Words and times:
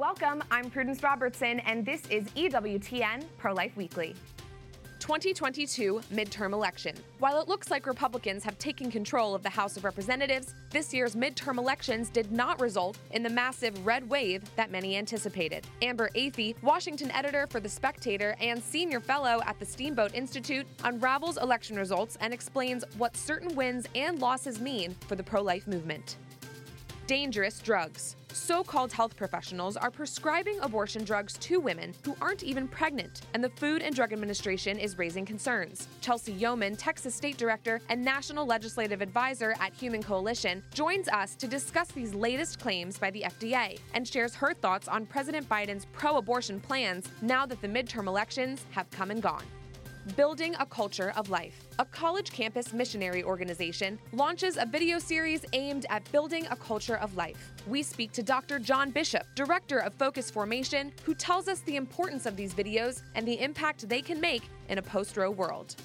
Welcome, 0.00 0.42
I'm 0.50 0.70
Prudence 0.70 1.02
Robertson, 1.02 1.60
and 1.60 1.84
this 1.84 2.06
is 2.06 2.24
EWTN 2.28 3.22
Pro 3.36 3.52
Life 3.52 3.76
Weekly. 3.76 4.14
2022 4.98 6.00
midterm 6.10 6.54
election. 6.54 6.96
While 7.18 7.38
it 7.38 7.48
looks 7.48 7.70
like 7.70 7.86
Republicans 7.86 8.42
have 8.44 8.56
taken 8.56 8.90
control 8.90 9.34
of 9.34 9.42
the 9.42 9.50
House 9.50 9.76
of 9.76 9.84
Representatives, 9.84 10.54
this 10.70 10.94
year's 10.94 11.14
midterm 11.14 11.58
elections 11.58 12.08
did 12.08 12.32
not 12.32 12.58
result 12.62 12.96
in 13.10 13.22
the 13.22 13.28
massive 13.28 13.84
red 13.84 14.08
wave 14.08 14.42
that 14.56 14.70
many 14.70 14.96
anticipated. 14.96 15.66
Amber 15.82 16.08
Athey, 16.16 16.54
Washington 16.62 17.10
editor 17.10 17.46
for 17.46 17.60
The 17.60 17.68
Spectator 17.68 18.34
and 18.40 18.62
senior 18.62 19.00
fellow 19.00 19.42
at 19.44 19.58
the 19.58 19.66
Steamboat 19.66 20.14
Institute, 20.14 20.66
unravels 20.82 21.36
election 21.36 21.76
results 21.76 22.16
and 22.22 22.32
explains 22.32 22.84
what 22.96 23.18
certain 23.18 23.54
wins 23.54 23.84
and 23.94 24.18
losses 24.18 24.60
mean 24.62 24.96
for 25.06 25.14
the 25.14 25.22
pro 25.22 25.42
life 25.42 25.66
movement. 25.66 26.16
Dangerous 27.10 27.58
drugs. 27.58 28.14
So 28.32 28.62
called 28.62 28.92
health 28.92 29.16
professionals 29.16 29.76
are 29.76 29.90
prescribing 29.90 30.60
abortion 30.60 31.02
drugs 31.02 31.36
to 31.38 31.58
women 31.58 31.92
who 32.04 32.14
aren't 32.20 32.44
even 32.44 32.68
pregnant, 32.68 33.22
and 33.34 33.42
the 33.42 33.48
Food 33.48 33.82
and 33.82 33.96
Drug 33.96 34.12
Administration 34.12 34.78
is 34.78 34.96
raising 34.96 35.26
concerns. 35.26 35.88
Chelsea 36.02 36.32
Youman, 36.32 36.76
Texas 36.78 37.12
State 37.12 37.36
Director 37.36 37.80
and 37.88 38.00
National 38.00 38.46
Legislative 38.46 39.02
Advisor 39.02 39.56
at 39.58 39.72
Human 39.72 40.04
Coalition, 40.04 40.62
joins 40.72 41.08
us 41.08 41.34
to 41.34 41.48
discuss 41.48 41.88
these 41.88 42.14
latest 42.14 42.60
claims 42.60 42.96
by 42.96 43.10
the 43.10 43.22
FDA 43.22 43.80
and 43.94 44.06
shares 44.06 44.32
her 44.36 44.54
thoughts 44.54 44.86
on 44.86 45.04
President 45.04 45.48
Biden's 45.48 45.86
pro 45.92 46.18
abortion 46.18 46.60
plans 46.60 47.08
now 47.22 47.44
that 47.44 47.60
the 47.60 47.66
midterm 47.66 48.06
elections 48.06 48.64
have 48.70 48.88
come 48.92 49.10
and 49.10 49.20
gone. 49.20 49.42
Building 50.16 50.54
a 50.58 50.64
Culture 50.64 51.12
of 51.14 51.28
Life. 51.28 51.68
A 51.78 51.84
college 51.84 52.32
campus 52.32 52.72
missionary 52.72 53.22
organization 53.22 53.98
launches 54.12 54.56
a 54.56 54.64
video 54.64 54.98
series 54.98 55.44
aimed 55.52 55.84
at 55.90 56.10
building 56.10 56.46
a 56.50 56.56
culture 56.56 56.96
of 56.96 57.16
life. 57.16 57.52
We 57.66 57.82
speak 57.82 58.10
to 58.12 58.22
Dr. 58.22 58.58
John 58.58 58.90
Bishop, 58.90 59.26
Director 59.34 59.78
of 59.78 59.92
Focus 59.92 60.30
Formation, 60.30 60.90
who 61.04 61.14
tells 61.14 61.48
us 61.48 61.60
the 61.60 61.76
importance 61.76 62.24
of 62.24 62.34
these 62.34 62.54
videos 62.54 63.02
and 63.14 63.28
the 63.28 63.40
impact 63.42 63.90
they 63.90 64.00
can 64.00 64.20
make 64.20 64.42
in 64.70 64.78
a 64.78 64.82
post 64.82 65.18
Roe 65.18 65.30
world. 65.30 65.76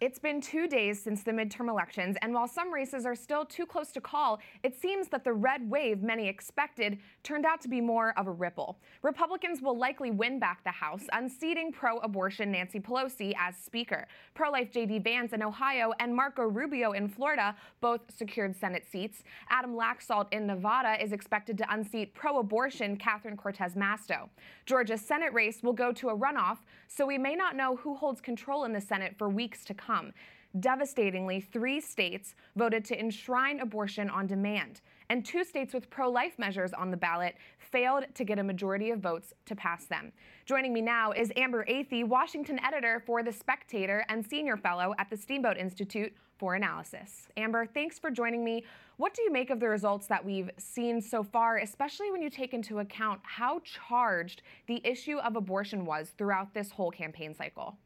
It's 0.00 0.18
been 0.18 0.40
two 0.40 0.66
days 0.66 0.98
since 0.98 1.22
the 1.22 1.30
midterm 1.30 1.68
elections, 1.68 2.16
and 2.22 2.32
while 2.32 2.48
some 2.48 2.72
races 2.72 3.04
are 3.04 3.14
still 3.14 3.44
too 3.44 3.66
close 3.66 3.92
to 3.92 4.00
call, 4.00 4.40
it 4.62 4.74
seems 4.74 5.08
that 5.08 5.24
the 5.24 5.32
red 5.34 5.68
wave 5.68 6.02
many 6.02 6.26
expected 6.26 6.98
turned 7.22 7.44
out 7.44 7.60
to 7.60 7.68
be 7.68 7.82
more 7.82 8.18
of 8.18 8.26
a 8.26 8.30
ripple. 8.30 8.78
Republicans 9.02 9.60
will 9.60 9.76
likely 9.76 10.10
win 10.10 10.38
back 10.38 10.64
the 10.64 10.70
House, 10.70 11.02
unseating 11.12 11.70
pro 11.70 11.98
abortion 11.98 12.50
Nancy 12.50 12.80
Pelosi 12.80 13.34
as 13.38 13.54
Speaker. 13.58 14.08
Pro 14.32 14.50
life 14.50 14.72
J.D. 14.72 15.00
Vance 15.00 15.34
in 15.34 15.42
Ohio 15.42 15.92
and 16.00 16.16
Marco 16.16 16.44
Rubio 16.44 16.92
in 16.92 17.06
Florida 17.06 17.54
both 17.82 18.00
secured 18.08 18.56
Senate 18.56 18.86
seats. 18.90 19.22
Adam 19.50 19.74
Laxalt 19.74 20.28
in 20.32 20.46
Nevada 20.46 20.96
is 20.98 21.12
expected 21.12 21.58
to 21.58 21.74
unseat 21.74 22.14
pro 22.14 22.38
abortion 22.38 22.96
Catherine 22.96 23.36
Cortez 23.36 23.74
Masto. 23.74 24.30
Georgia's 24.64 25.02
Senate 25.02 25.34
race 25.34 25.62
will 25.62 25.74
go 25.74 25.92
to 25.92 26.08
a 26.08 26.16
runoff, 26.16 26.56
so 26.88 27.04
we 27.04 27.18
may 27.18 27.34
not 27.34 27.54
know 27.54 27.76
who 27.76 27.94
holds 27.94 28.22
control 28.22 28.64
in 28.64 28.72
the 28.72 28.80
Senate 28.80 29.14
for 29.18 29.28
weeks 29.28 29.62
to 29.66 29.74
come 29.74 29.89
come. 29.90 30.12
Devastatingly, 30.58 31.40
three 31.40 31.80
states 31.80 32.34
voted 32.56 32.84
to 32.84 32.98
enshrine 32.98 33.60
abortion 33.60 34.10
on 34.10 34.26
demand, 34.26 34.80
and 35.08 35.24
two 35.24 35.44
states 35.44 35.72
with 35.72 35.88
pro 35.90 36.10
life 36.10 36.38
measures 36.38 36.72
on 36.72 36.90
the 36.90 36.96
ballot 36.96 37.36
failed 37.58 38.04
to 38.14 38.24
get 38.24 38.40
a 38.40 38.42
majority 38.42 38.90
of 38.90 38.98
votes 38.98 39.32
to 39.46 39.54
pass 39.54 39.84
them. 39.86 40.10
Joining 40.46 40.72
me 40.72 40.80
now 40.80 41.12
is 41.12 41.30
Amber 41.36 41.64
Athey, 41.66 42.04
Washington 42.04 42.58
editor 42.64 43.00
for 43.06 43.22
The 43.22 43.32
Spectator 43.32 44.04
and 44.08 44.26
senior 44.26 44.56
fellow 44.56 44.92
at 44.98 45.08
the 45.08 45.16
Steamboat 45.16 45.56
Institute 45.56 46.12
for 46.36 46.56
Analysis. 46.56 47.28
Amber, 47.36 47.64
thanks 47.64 48.00
for 48.00 48.10
joining 48.10 48.42
me. 48.42 48.64
What 48.96 49.14
do 49.14 49.22
you 49.22 49.30
make 49.30 49.50
of 49.50 49.60
the 49.60 49.68
results 49.68 50.08
that 50.08 50.24
we've 50.24 50.50
seen 50.58 51.00
so 51.00 51.22
far, 51.22 51.58
especially 51.58 52.10
when 52.10 52.22
you 52.22 52.30
take 52.30 52.54
into 52.54 52.80
account 52.80 53.20
how 53.22 53.60
charged 53.60 54.42
the 54.66 54.80
issue 54.84 55.18
of 55.18 55.36
abortion 55.36 55.84
was 55.84 56.12
throughout 56.18 56.54
this 56.54 56.72
whole 56.72 56.90
campaign 56.90 57.34
cycle? 57.34 57.78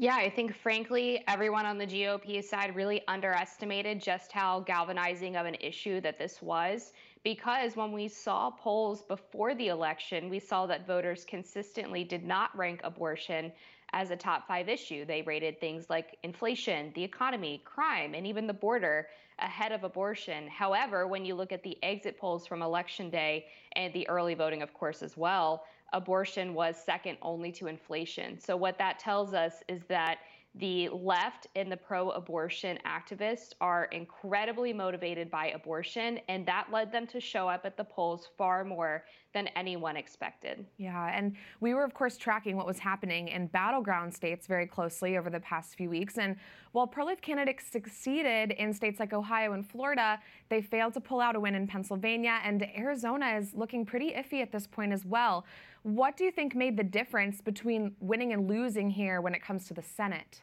Yeah, 0.00 0.16
I 0.16 0.30
think 0.30 0.56
frankly, 0.56 1.22
everyone 1.28 1.66
on 1.66 1.76
the 1.76 1.86
GOP 1.86 2.42
side 2.42 2.74
really 2.74 3.02
underestimated 3.06 4.00
just 4.00 4.32
how 4.32 4.60
galvanizing 4.60 5.36
of 5.36 5.44
an 5.44 5.56
issue 5.60 6.00
that 6.00 6.18
this 6.18 6.40
was. 6.40 6.94
Because 7.22 7.76
when 7.76 7.92
we 7.92 8.08
saw 8.08 8.48
polls 8.48 9.02
before 9.02 9.54
the 9.54 9.68
election, 9.68 10.30
we 10.30 10.38
saw 10.38 10.64
that 10.64 10.86
voters 10.86 11.26
consistently 11.26 12.02
did 12.02 12.24
not 12.24 12.56
rank 12.56 12.80
abortion 12.82 13.52
as 13.92 14.10
a 14.10 14.16
top 14.16 14.48
five 14.48 14.70
issue. 14.70 15.04
They 15.04 15.20
rated 15.20 15.60
things 15.60 15.90
like 15.90 16.16
inflation, 16.22 16.92
the 16.94 17.04
economy, 17.04 17.60
crime, 17.66 18.14
and 18.14 18.26
even 18.26 18.46
the 18.46 18.54
border 18.54 19.06
ahead 19.38 19.70
of 19.70 19.84
abortion. 19.84 20.48
However, 20.48 21.06
when 21.08 21.26
you 21.26 21.34
look 21.34 21.52
at 21.52 21.62
the 21.62 21.76
exit 21.82 22.18
polls 22.18 22.46
from 22.46 22.62
election 22.62 23.10
day 23.10 23.46
and 23.76 23.92
the 23.92 24.08
early 24.08 24.32
voting, 24.32 24.62
of 24.62 24.72
course, 24.72 25.02
as 25.02 25.16
well, 25.18 25.64
abortion 25.92 26.54
was 26.54 26.76
second 26.76 27.18
only 27.22 27.52
to 27.52 27.66
inflation. 27.66 28.38
So, 28.38 28.56
what 28.56 28.78
that 28.78 28.98
tells 28.98 29.34
us 29.34 29.62
is 29.68 29.82
that 29.88 30.18
the 30.56 30.88
left 30.88 31.46
and 31.54 31.70
the 31.70 31.76
pro 31.76 32.10
abortion 32.10 32.76
activists 32.84 33.52
are 33.60 33.84
incredibly 33.92 34.72
motivated 34.72 35.30
by 35.30 35.48
abortion, 35.48 36.18
and 36.28 36.44
that 36.46 36.66
led 36.72 36.90
them 36.90 37.06
to 37.08 37.20
show 37.20 37.48
up 37.48 37.64
at 37.64 37.76
the 37.76 37.84
polls 37.84 38.30
far 38.36 38.64
more 38.64 39.04
than 39.32 39.46
anyone 39.48 39.96
expected. 39.96 40.66
Yeah, 40.76 41.16
and 41.16 41.36
we 41.60 41.72
were, 41.72 41.84
of 41.84 41.94
course, 41.94 42.16
tracking 42.16 42.56
what 42.56 42.66
was 42.66 42.80
happening 42.80 43.28
in 43.28 43.46
battleground 43.46 44.12
states 44.12 44.48
very 44.48 44.66
closely 44.66 45.16
over 45.16 45.30
the 45.30 45.38
past 45.38 45.76
few 45.76 45.88
weeks. 45.88 46.18
And 46.18 46.34
while 46.72 46.88
pro 46.88 47.04
life 47.04 47.20
candidates 47.20 47.64
succeeded 47.70 48.50
in 48.50 48.74
states 48.74 48.98
like 48.98 49.12
Ohio 49.12 49.52
and 49.52 49.64
Florida, 49.64 50.18
they 50.48 50.60
failed 50.60 50.94
to 50.94 51.00
pull 51.00 51.20
out 51.20 51.36
a 51.36 51.40
win 51.40 51.54
in 51.54 51.68
Pennsylvania, 51.68 52.40
and 52.42 52.66
Arizona 52.76 53.36
is 53.36 53.54
looking 53.54 53.86
pretty 53.86 54.10
iffy 54.10 54.42
at 54.42 54.50
this 54.50 54.66
point 54.66 54.92
as 54.92 55.04
well. 55.04 55.44
What 55.82 56.16
do 56.16 56.24
you 56.24 56.30
think 56.30 56.54
made 56.54 56.76
the 56.76 56.84
difference 56.84 57.40
between 57.40 57.94
winning 58.00 58.32
and 58.32 58.48
losing 58.48 58.90
here 58.90 59.20
when 59.20 59.34
it 59.34 59.42
comes 59.42 59.66
to 59.68 59.74
the 59.74 59.82
Senate? 59.82 60.42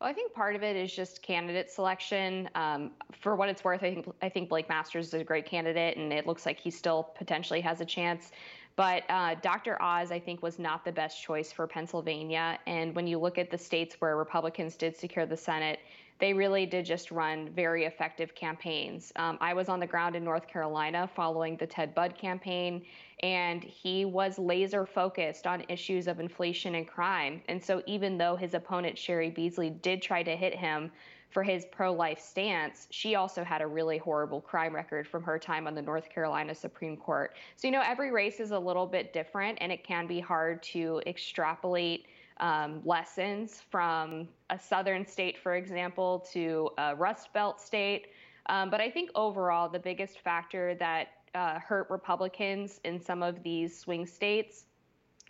Well, 0.00 0.10
I 0.10 0.12
think 0.12 0.34
part 0.34 0.54
of 0.54 0.62
it 0.62 0.76
is 0.76 0.94
just 0.94 1.22
candidate 1.22 1.70
selection. 1.70 2.50
Um, 2.54 2.90
for 3.20 3.36
what 3.36 3.48
it's 3.48 3.64
worth, 3.64 3.82
I 3.82 3.94
think 3.94 4.06
I 4.20 4.28
think 4.28 4.50
Blake 4.50 4.68
Masters 4.68 5.08
is 5.08 5.14
a 5.14 5.24
great 5.24 5.46
candidate, 5.46 5.96
and 5.96 6.12
it 6.12 6.26
looks 6.26 6.44
like 6.44 6.58
he 6.58 6.70
still 6.70 7.04
potentially 7.14 7.62
has 7.62 7.80
a 7.80 7.84
chance. 7.86 8.30
But 8.76 9.04
uh, 9.08 9.36
Dr. 9.36 9.80
Oz, 9.80 10.10
I 10.10 10.18
think, 10.18 10.42
was 10.42 10.58
not 10.58 10.84
the 10.84 10.92
best 10.92 11.22
choice 11.22 11.52
for 11.52 11.66
Pennsylvania. 11.66 12.58
And 12.66 12.94
when 12.94 13.06
you 13.06 13.18
look 13.18 13.38
at 13.38 13.50
the 13.50 13.58
states 13.58 13.96
where 14.00 14.16
Republicans 14.16 14.74
did 14.76 14.96
secure 14.96 15.26
the 15.26 15.36
Senate, 15.36 15.78
they 16.18 16.32
really 16.32 16.64
did 16.64 16.84
just 16.84 17.10
run 17.10 17.50
very 17.50 17.84
effective 17.84 18.34
campaigns. 18.34 19.12
Um, 19.16 19.36
I 19.40 19.52
was 19.52 19.68
on 19.68 19.80
the 19.80 19.86
ground 19.86 20.14
in 20.14 20.24
North 20.24 20.46
Carolina 20.46 21.08
following 21.14 21.56
the 21.56 21.66
Ted 21.66 21.94
Budd 21.94 22.16
campaign, 22.16 22.84
and 23.22 23.62
he 23.62 24.04
was 24.04 24.38
laser 24.38 24.86
focused 24.86 25.46
on 25.46 25.64
issues 25.68 26.06
of 26.06 26.20
inflation 26.20 26.76
and 26.76 26.86
crime. 26.86 27.42
And 27.48 27.62
so, 27.62 27.82
even 27.86 28.16
though 28.16 28.36
his 28.36 28.54
opponent, 28.54 28.96
Cheri 28.96 29.30
Beasley, 29.30 29.70
did 29.70 30.02
try 30.02 30.22
to 30.22 30.36
hit 30.36 30.54
him 30.54 30.92
for 31.34 31.42
his 31.42 31.66
pro 31.66 31.92
life 31.92 32.20
stance, 32.20 32.86
she 32.90 33.16
also 33.16 33.42
had 33.42 33.60
a 33.60 33.66
really 33.66 33.98
horrible 33.98 34.40
crime 34.40 34.72
record 34.72 35.06
from 35.06 35.24
her 35.24 35.36
time 35.36 35.66
on 35.66 35.74
the 35.74 35.82
North 35.82 36.08
Carolina 36.08 36.54
Supreme 36.54 36.96
Court. 36.96 37.34
So, 37.56 37.66
you 37.66 37.72
know, 37.72 37.82
every 37.84 38.12
race 38.12 38.38
is 38.38 38.52
a 38.52 38.58
little 38.58 38.86
bit 38.86 39.12
different, 39.12 39.58
and 39.60 39.72
it 39.72 39.82
can 39.82 40.06
be 40.06 40.20
hard 40.20 40.62
to 40.62 41.02
extrapolate 41.08 42.06
um, 42.38 42.80
lessons 42.84 43.62
from 43.68 44.28
a 44.50 44.58
southern 44.58 45.04
state, 45.04 45.36
for 45.36 45.56
example, 45.56 46.24
to 46.32 46.70
a 46.78 46.94
Rust 46.94 47.32
Belt 47.32 47.60
state. 47.60 48.06
Um, 48.46 48.70
but 48.70 48.80
I 48.80 48.88
think 48.88 49.10
overall, 49.16 49.68
the 49.68 49.80
biggest 49.80 50.20
factor 50.20 50.76
that 50.76 51.08
uh, 51.34 51.58
hurt 51.58 51.90
Republicans 51.90 52.80
in 52.84 53.00
some 53.00 53.24
of 53.24 53.42
these 53.42 53.76
swing 53.76 54.06
states 54.06 54.66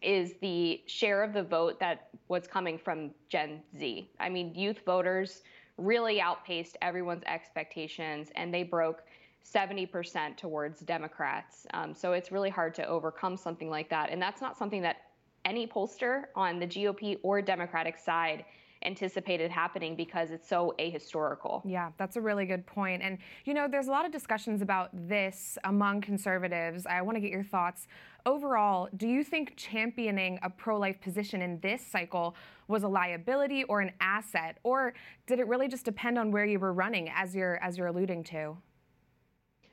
is 0.03 0.35
the 0.43 0.83
share 0.87 1.23
of 1.23 1.33
the 1.33 1.43
vote 1.43 1.81
that 1.81 2.09
was 2.29 2.47
coming 2.47 2.77
from 2.77 3.11
Gen 3.31 3.63
Z. 3.79 4.11
I 4.21 4.29
mean, 4.29 4.55
youth 4.55 4.81
voters 4.85 5.43
really 5.77 6.21
outpaced 6.21 6.77
everyone's 6.83 7.25
expectations 7.25 8.31
and 8.37 8.53
they 8.53 8.63
broke 8.63 9.03
70% 9.45 10.37
towards 10.37 10.81
Democrats. 10.81 11.67
Um, 11.75 11.95
so 11.95 12.13
it's 12.13 12.33
really 12.33 12.51
hard 12.51 12.75
to 12.77 12.87
overcome 12.87 13.37
something 13.37 13.69
like 13.69 13.91
that. 13.91 14.11
And 14.11 14.21
that's 14.21 14.41
not 14.41 14.57
something 14.57 14.83
that 14.83 14.97
any 15.45 15.67
pollster 15.67 16.25
on 16.35 16.59
the 16.59 16.67
GOP 16.67 17.19
or 17.23 17.43
Democratic 17.43 17.99
side 17.99 18.45
anticipated 18.85 19.51
happening 19.51 19.97
because 19.97 20.31
it's 20.31 20.49
so 20.49 20.75
ahistorical. 20.79 21.63
Yeah, 21.65 21.91
that's 21.97 22.17
a 22.17 22.21
really 22.21 22.47
good 22.47 22.67
point. 22.67 23.03
And, 23.03 23.19
you 23.45 23.55
know, 23.55 23.67
there's 23.69 23.89
a 23.89 23.91
lot 23.91 24.05
of 24.05 24.13
discussions 24.13 24.63
about 24.63 24.91
this 24.93 25.59
among 25.65 26.01
conservatives. 26.01 26.87
I 26.87 27.03
want 27.03 27.17
to 27.17 27.21
get 27.21 27.31
your 27.31 27.45
thoughts. 27.45 27.87
Overall, 28.27 28.89
do 28.97 29.07
you 29.07 29.23
think 29.23 29.55
championing 29.57 30.39
a 30.43 30.51
pro 30.51 30.79
life 30.79 31.01
position 31.01 31.43
in 31.43 31.61
this 31.61 31.85
cycle 31.85 32.37
was 32.69 32.83
a 32.83 32.89
liability 32.89 33.65
or 33.65 33.81
an 33.81 33.93
asset? 34.01 34.59
Or 34.63 34.95
did 35.27 35.39
it 35.39 35.47
really 35.47 35.69
just 35.69 35.85
depend 35.85 36.19
on 36.19 36.31
where 36.31 36.45
you 36.45 36.59
were 36.59 36.73
running, 36.73 37.11
as 37.15 37.35
you're, 37.35 37.57
as 37.63 37.77
you're 37.77 37.89
alluding 37.89 38.25
to? 38.25 38.57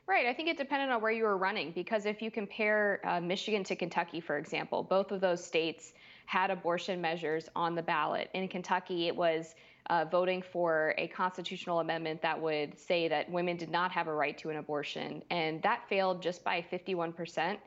Right. 0.07 0.25
I 0.25 0.33
think 0.33 0.49
it 0.49 0.57
depended 0.57 0.89
on 0.89 1.01
where 1.01 1.11
you 1.13 1.23
were 1.23 1.37
running 1.37 1.71
because 1.71 2.05
if 2.05 2.21
you 2.21 2.29
compare 2.29 2.99
uh, 3.05 3.21
Michigan 3.21 3.63
to 3.63 3.77
Kentucky, 3.77 4.19
for 4.19 4.37
example, 4.37 4.83
both 4.83 5.11
of 5.11 5.21
those 5.21 5.41
states 5.41 5.93
had 6.31 6.49
abortion 6.49 7.01
measures 7.01 7.49
on 7.57 7.75
the 7.75 7.81
ballot. 7.81 8.29
In 8.33 8.47
Kentucky, 8.47 9.09
it 9.09 9.13
was 9.13 9.53
uh, 9.89 10.05
voting 10.05 10.41
for 10.41 10.95
a 10.97 11.07
constitutional 11.09 11.81
amendment 11.81 12.21
that 12.21 12.39
would 12.41 12.79
say 12.79 13.09
that 13.09 13.29
women 13.29 13.57
did 13.57 13.69
not 13.69 13.91
have 13.91 14.07
a 14.07 14.13
right 14.13 14.37
to 14.37 14.49
an 14.49 14.55
abortion, 14.55 15.21
and 15.29 15.61
that 15.61 15.81
failed 15.89 16.21
just 16.21 16.41
by 16.41 16.63
51%. 16.71 17.57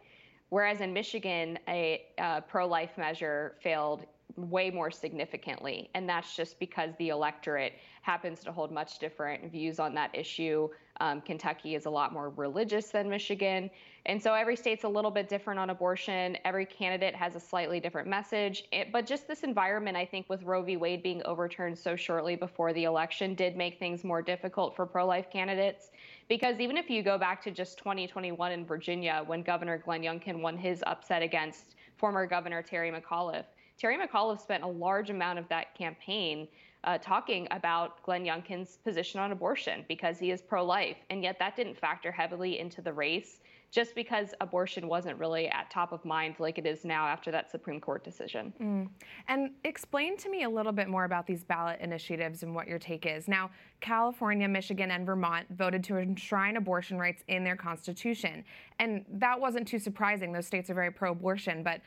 Whereas 0.48 0.80
in 0.80 0.94
Michigan, 0.94 1.58
a 1.68 2.06
uh, 2.16 2.40
pro 2.40 2.66
life 2.66 2.96
measure 2.96 3.56
failed 3.62 4.06
way 4.34 4.70
more 4.70 4.90
significantly. 4.90 5.90
And 5.94 6.08
that's 6.08 6.34
just 6.34 6.58
because 6.58 6.94
the 6.98 7.10
electorate 7.10 7.74
happens 8.00 8.40
to 8.44 8.52
hold 8.52 8.72
much 8.72 8.98
different 8.98 9.52
views 9.52 9.78
on 9.78 9.92
that 9.94 10.10
issue. 10.14 10.70
Um, 11.00 11.20
Kentucky 11.20 11.74
is 11.74 11.86
a 11.86 11.90
lot 11.90 12.12
more 12.12 12.30
religious 12.30 12.90
than 12.90 13.08
Michigan. 13.08 13.70
And 14.06 14.22
so 14.22 14.34
every 14.34 14.54
state's 14.54 14.84
a 14.84 14.88
little 14.88 15.10
bit 15.10 15.28
different 15.28 15.58
on 15.58 15.70
abortion. 15.70 16.36
Every 16.44 16.66
candidate 16.66 17.14
has 17.14 17.34
a 17.34 17.40
slightly 17.40 17.80
different 17.80 18.06
message. 18.06 18.64
It, 18.70 18.92
but 18.92 19.06
just 19.06 19.26
this 19.26 19.42
environment, 19.42 19.96
I 19.96 20.04
think, 20.04 20.28
with 20.28 20.42
Roe 20.42 20.62
v. 20.62 20.76
Wade 20.76 21.02
being 21.02 21.22
overturned 21.24 21.78
so 21.78 21.96
shortly 21.96 22.36
before 22.36 22.72
the 22.72 22.84
election, 22.84 23.34
did 23.34 23.56
make 23.56 23.78
things 23.78 24.04
more 24.04 24.22
difficult 24.22 24.76
for 24.76 24.86
pro 24.86 25.06
life 25.06 25.30
candidates. 25.32 25.90
Because 26.28 26.60
even 26.60 26.76
if 26.76 26.88
you 26.88 27.02
go 27.02 27.18
back 27.18 27.42
to 27.44 27.50
just 27.50 27.78
2021 27.78 28.52
in 28.52 28.64
Virginia, 28.64 29.24
when 29.26 29.42
Governor 29.42 29.78
Glenn 29.78 30.02
Youngkin 30.02 30.40
won 30.40 30.56
his 30.56 30.82
upset 30.86 31.22
against 31.22 31.74
former 31.96 32.26
Governor 32.26 32.62
Terry 32.62 32.92
McAuliffe, 32.92 33.44
Terry 33.78 33.98
McAuliffe 33.98 34.40
spent 34.40 34.62
a 34.62 34.68
large 34.68 35.10
amount 35.10 35.38
of 35.38 35.48
that 35.48 35.74
campaign 35.74 36.46
uh, 36.84 36.98
talking 36.98 37.48
about 37.50 38.02
Glenn 38.02 38.24
Youngkin's 38.24 38.78
position 38.84 39.20
on 39.20 39.32
abortion 39.32 39.84
because 39.88 40.18
he 40.18 40.30
is 40.30 40.42
pro 40.42 40.64
life. 40.64 40.98
And 41.10 41.22
yet 41.22 41.38
that 41.38 41.56
didn't 41.56 41.78
factor 41.78 42.12
heavily 42.12 42.58
into 42.58 42.82
the 42.82 42.92
race 42.92 43.40
just 43.70 43.96
because 43.96 44.34
abortion 44.40 44.86
wasn't 44.86 45.18
really 45.18 45.48
at 45.48 45.68
top 45.68 45.90
of 45.90 46.04
mind 46.04 46.36
like 46.38 46.58
it 46.58 46.66
is 46.66 46.84
now 46.84 47.06
after 47.06 47.32
that 47.32 47.50
Supreme 47.50 47.80
Court 47.80 48.04
decision. 48.04 48.52
Mm. 48.60 48.88
And 49.26 49.50
explain 49.64 50.16
to 50.18 50.30
me 50.30 50.44
a 50.44 50.48
little 50.48 50.70
bit 50.70 50.88
more 50.88 51.04
about 51.04 51.26
these 51.26 51.42
ballot 51.42 51.80
initiatives 51.80 52.44
and 52.44 52.54
what 52.54 52.68
your 52.68 52.78
take 52.78 53.04
is. 53.04 53.26
Now, 53.26 53.50
California, 53.80 54.46
Michigan, 54.46 54.92
and 54.92 55.04
Vermont 55.04 55.46
voted 55.50 55.82
to 55.84 55.96
enshrine 55.96 56.56
abortion 56.56 56.98
rights 56.98 57.24
in 57.26 57.42
their 57.42 57.56
constitution. 57.56 58.44
And 58.78 59.04
that 59.10 59.40
wasn't 59.40 59.66
too 59.66 59.80
surprising. 59.80 60.32
Those 60.32 60.46
states 60.46 60.70
are 60.70 60.74
very 60.74 60.92
pro 60.92 61.10
abortion, 61.10 61.64
but 61.64 61.80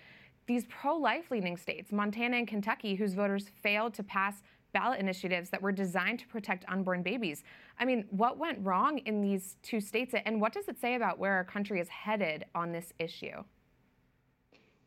these 0.45 0.65
pro 0.65 0.97
life 0.97 1.31
leaning 1.31 1.55
states, 1.55 1.93
Montana 1.93 2.37
and 2.37 2.47
Kentucky, 2.47 2.95
whose 2.95 3.13
voters 3.13 3.49
failed 3.61 3.93
to 3.93 4.03
pass 4.03 4.41
ballot 4.77 4.99
initiatives 4.99 5.49
that 5.49 5.59
were 5.59 5.71
designed 5.71 6.19
to 6.19 6.27
protect 6.27 6.63
unborn 6.67 7.01
babies. 7.01 7.43
I 7.79 7.85
mean, 7.85 8.05
what 8.11 8.37
went 8.37 8.59
wrong 8.63 8.99
in 8.99 9.21
these 9.21 9.55
two 9.63 9.81
states, 9.81 10.13
and 10.23 10.39
what 10.39 10.53
does 10.53 10.67
it 10.67 10.79
say 10.79 10.93
about 10.93 11.17
where 11.17 11.33
our 11.33 11.43
country 11.43 11.79
is 11.79 11.89
headed 11.89 12.45
on 12.53 12.71
this 12.71 12.93
issue? 12.99 13.43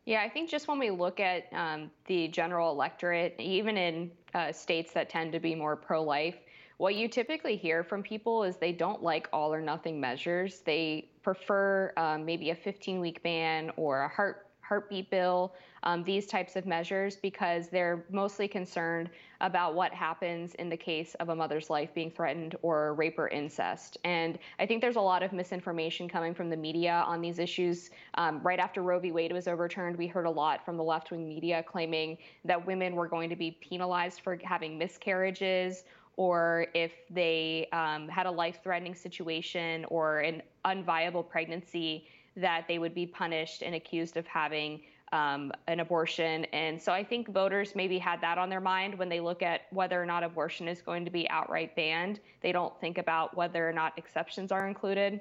Yeah, 0.05 0.23
I 0.23 0.29
think 0.29 0.49
just 0.49 0.69
when 0.69 0.79
we 0.79 0.91
look 0.91 1.19
at 1.19 1.53
um, 1.53 1.91
the 2.07 2.29
general 2.29 2.71
electorate, 2.71 3.35
even 3.41 3.77
in 3.77 4.13
uh, 4.33 4.53
states 4.53 4.93
that 4.93 5.11
tend 5.11 5.33
to 5.33 5.41
be 5.41 5.57
more 5.57 5.75
pro 5.75 6.05
life, 6.05 6.37
what 6.77 6.95
you 6.95 7.09
typically 7.09 7.57
hear 7.57 7.83
from 7.83 8.01
people 8.01 8.45
is 8.45 8.59
they 8.59 8.73
don't 8.73 9.03
like 9.03 9.29
all 9.33 9.53
or 9.53 9.61
nothing 9.61 10.01
measures. 10.01 10.61
They 10.61 11.11
prefer 11.25 11.93
um, 11.97 12.25
maybe 12.25 12.51
a 12.51 12.55
15 12.55 13.01
week 13.01 13.25
ban 13.25 13.73
or 13.77 14.03
a 14.03 14.09
heart 14.09 14.50
heartbeat 14.71 15.11
bill, 15.11 15.53
um, 15.83 16.05
these 16.05 16.27
types 16.29 16.55
of 16.55 16.65
measures, 16.65 17.17
because 17.17 17.69
they're 17.69 18.05
mostly 18.09 18.47
concerned 18.47 19.11
about 19.41 19.75
what 19.75 19.93
happens 19.93 20.55
in 20.55 20.69
the 20.69 20.77
case 20.77 21.17
of 21.17 21.29
a 21.29 21.35
mother's 21.35 21.69
life 21.69 21.93
being 21.93 22.09
threatened 22.09 22.55
or 22.63 22.95
rape 22.95 23.19
or 23.19 23.27
incest. 23.29 23.99
And 24.05 24.39
I 24.61 24.67
think 24.67 24.81
there's 24.81 24.95
a 24.95 25.01
lot 25.01 25.25
of 25.25 25.33
misinformation 25.33 26.09
coming 26.09 26.35
from 26.35 26.51
the 26.51 26.57
media 26.57 27.03
on 27.05 27.21
these 27.21 27.41
issues. 27.41 27.91
Um, 28.15 28.41
right 28.45 28.61
after 28.61 28.83
Roe 28.83 29.01
v. 29.01 29.11
Wade 29.11 29.33
was 29.33 29.49
overturned, 29.49 29.97
we 29.97 30.07
heard 30.07 30.27
a 30.27 30.31
lot 30.31 30.65
from 30.65 30.77
the 30.77 30.85
left 30.85 31.11
wing 31.11 31.29
media 31.29 31.65
claiming 31.67 32.17
that 32.45 32.65
women 32.65 32.95
were 32.95 33.09
going 33.09 33.29
to 33.29 33.37
be 33.37 33.59
penalized 33.61 34.21
for 34.21 34.39
having 34.45 34.79
miscarriages 34.79 35.83
or 36.17 36.67
if 36.75 36.93
they 37.09 37.67
um, 37.73 38.07
had 38.07 38.27
a 38.27 38.31
life 38.31 38.61
threatening 38.63 38.95
situation 38.95 39.85
or 39.87 40.21
an 40.21 40.43
unviable 40.65 41.27
pregnancy 41.29 42.07
that 42.37 42.67
they 42.69 42.79
would 42.79 42.95
be 42.95 43.07
punished 43.07 43.63
and 43.63 43.75
accused 43.75 44.17
of 44.17 44.27
having 44.27 44.81
um, 45.13 45.53
an 45.67 45.81
abortion. 45.81 46.45
And 46.47 46.81
so 46.81 46.93
I 46.93 47.03
think 47.03 47.29
voters 47.29 47.75
maybe 47.75 47.99
had 47.99 48.21
that 48.21 48.39
on 48.39 48.49
their 48.49 48.61
mind 48.61 48.97
when 48.97 49.09
they 49.09 49.21
look 49.21 49.43
at 49.43 49.63
whether 49.71 50.01
or 50.01 50.07
not 50.07 50.23
abortion 50.23 50.69
is 50.69 50.81
going 50.81 51.05
to 51.05 51.11
be 51.11 51.29
outright 51.31 51.75
banned. 51.75 52.21
They 52.41 52.53
don't 52.53 52.79
think 52.81 52.99
about 52.99 53.37
whether 53.37 53.69
or 53.69 53.73
not 53.73 53.93
exceptions 53.97 54.53
are 54.53 54.69
included. 54.69 55.21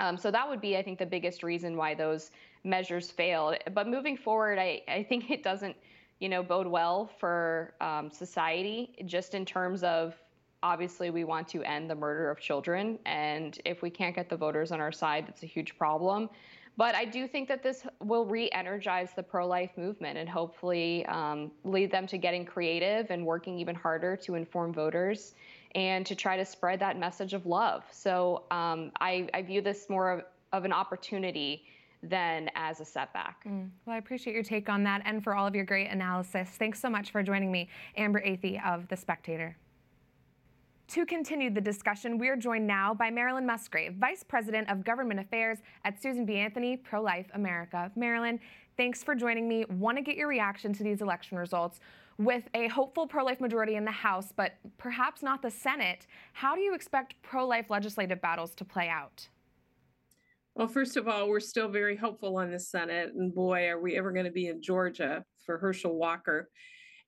Um, 0.00 0.16
so 0.16 0.30
that 0.30 0.48
would 0.48 0.60
be, 0.60 0.76
I 0.76 0.82
think, 0.82 0.98
the 0.98 1.06
biggest 1.06 1.42
reason 1.42 1.76
why 1.76 1.94
those 1.94 2.30
measures 2.64 3.10
failed. 3.10 3.56
But 3.72 3.86
moving 3.86 4.16
forward, 4.16 4.58
I, 4.58 4.82
I 4.88 5.02
think 5.04 5.30
it 5.30 5.42
doesn't, 5.42 5.76
you 6.18 6.28
know, 6.28 6.42
bode 6.42 6.66
well 6.66 7.10
for 7.18 7.74
um, 7.80 8.10
society, 8.10 8.92
just 9.06 9.34
in 9.34 9.44
terms 9.44 9.82
of 9.82 10.14
obviously 10.62 11.10
we 11.10 11.24
want 11.24 11.48
to 11.48 11.62
end 11.64 11.90
the 11.90 11.94
murder 11.94 12.30
of 12.30 12.38
children. 12.38 12.98
And 13.06 13.58
if 13.64 13.82
we 13.82 13.90
can't 13.90 14.14
get 14.14 14.28
the 14.28 14.36
voters 14.36 14.72
on 14.72 14.80
our 14.80 14.92
side, 14.92 15.26
that's 15.26 15.42
a 15.42 15.46
huge 15.46 15.76
problem. 15.78 16.28
But 16.76 16.94
I 16.94 17.04
do 17.04 17.26
think 17.26 17.48
that 17.48 17.62
this 17.62 17.84
will 18.02 18.24
re 18.24 18.48
energize 18.52 19.10
the 19.14 19.22
pro 19.22 19.46
life 19.46 19.70
movement 19.76 20.16
and 20.16 20.28
hopefully 20.28 21.04
um, 21.06 21.50
lead 21.64 21.90
them 21.90 22.06
to 22.06 22.16
getting 22.16 22.44
creative 22.44 23.10
and 23.10 23.26
working 23.26 23.58
even 23.58 23.74
harder 23.74 24.16
to 24.16 24.34
inform 24.34 24.72
voters 24.72 25.34
and 25.74 26.06
to 26.06 26.14
try 26.14 26.36
to 26.36 26.44
spread 26.44 26.80
that 26.80 26.98
message 26.98 27.34
of 27.34 27.46
love. 27.46 27.84
So 27.92 28.44
um, 28.50 28.92
I, 29.00 29.28
I, 29.34 29.42
view 29.42 29.60
this 29.60 29.88
more 29.88 30.10
of, 30.10 30.24
of, 30.52 30.64
an 30.64 30.72
opportunity 30.72 31.64
than 32.02 32.50
as 32.56 32.80
a 32.80 32.84
setback. 32.84 33.44
Mm. 33.46 33.68
Well, 33.84 33.94
I 33.94 33.98
appreciate 33.98 34.32
your 34.34 34.42
take 34.42 34.68
on 34.68 34.82
that 34.84 35.02
and 35.04 35.22
for 35.22 35.34
all 35.34 35.46
of 35.46 35.54
your 35.54 35.64
great 35.64 35.88
analysis. 35.88 36.48
Thanks 36.48 36.80
so 36.80 36.88
much 36.88 37.12
for 37.12 37.22
joining 37.22 37.52
me, 37.52 37.68
Amber 37.96 38.20
Athey 38.20 38.64
of 38.66 38.88
The 38.88 38.96
Spectator. 38.96 39.56
To 40.90 41.06
continue 41.06 41.50
the 41.50 41.60
discussion, 41.60 42.18
we 42.18 42.26
are 42.26 42.34
joined 42.34 42.66
now 42.66 42.92
by 42.92 43.10
Marilyn 43.10 43.46
Musgrave, 43.46 43.94
Vice 43.94 44.24
President 44.24 44.68
of 44.68 44.82
Government 44.82 45.20
Affairs 45.20 45.58
at 45.84 46.02
Susan 46.02 46.26
B. 46.26 46.34
Anthony 46.34 46.76
Pro 46.76 47.00
Life 47.00 47.28
America. 47.34 47.92
Marilyn, 47.94 48.40
thanks 48.76 49.04
for 49.04 49.14
joining 49.14 49.46
me. 49.46 49.64
Want 49.66 49.98
to 49.98 50.02
get 50.02 50.16
your 50.16 50.26
reaction 50.26 50.72
to 50.72 50.82
these 50.82 51.00
election 51.00 51.38
results. 51.38 51.78
With 52.18 52.48
a 52.54 52.66
hopeful 52.66 53.06
pro 53.06 53.24
life 53.24 53.40
majority 53.40 53.76
in 53.76 53.84
the 53.84 53.92
House, 53.92 54.32
but 54.34 54.54
perhaps 54.78 55.22
not 55.22 55.42
the 55.42 55.50
Senate, 55.52 56.08
how 56.32 56.56
do 56.56 56.60
you 56.60 56.74
expect 56.74 57.14
pro 57.22 57.46
life 57.46 57.70
legislative 57.70 58.20
battles 58.20 58.52
to 58.56 58.64
play 58.64 58.88
out? 58.88 59.28
Well, 60.56 60.66
first 60.66 60.96
of 60.96 61.06
all, 61.06 61.28
we're 61.28 61.38
still 61.38 61.68
very 61.68 61.96
hopeful 61.96 62.36
on 62.36 62.50
the 62.50 62.58
Senate, 62.58 63.12
and 63.14 63.32
boy, 63.32 63.68
are 63.68 63.80
we 63.80 63.96
ever 63.96 64.10
going 64.10 64.26
to 64.26 64.32
be 64.32 64.48
in 64.48 64.60
Georgia 64.60 65.24
for 65.46 65.56
Herschel 65.56 65.96
Walker. 65.96 66.48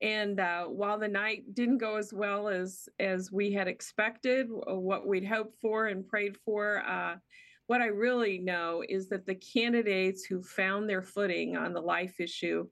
And 0.02 0.40
uh, 0.40 0.64
while 0.64 0.98
the 0.98 1.06
night 1.06 1.54
didn't 1.54 1.78
go 1.78 1.96
as 1.96 2.12
well 2.12 2.48
as 2.48 2.88
as 2.98 3.30
we 3.30 3.52
had 3.52 3.68
expected, 3.68 4.48
what 4.50 5.06
we'd 5.06 5.24
hoped 5.24 5.56
for 5.60 5.86
and 5.86 6.06
prayed 6.06 6.36
for, 6.44 6.84
uh, 6.84 7.16
what 7.68 7.80
I 7.80 7.86
really 7.86 8.38
know 8.38 8.82
is 8.88 9.08
that 9.10 9.26
the 9.26 9.36
candidates 9.36 10.24
who 10.24 10.42
found 10.42 10.90
their 10.90 11.02
footing 11.02 11.56
on 11.56 11.72
the 11.72 11.80
life 11.80 12.18
issue 12.18 12.66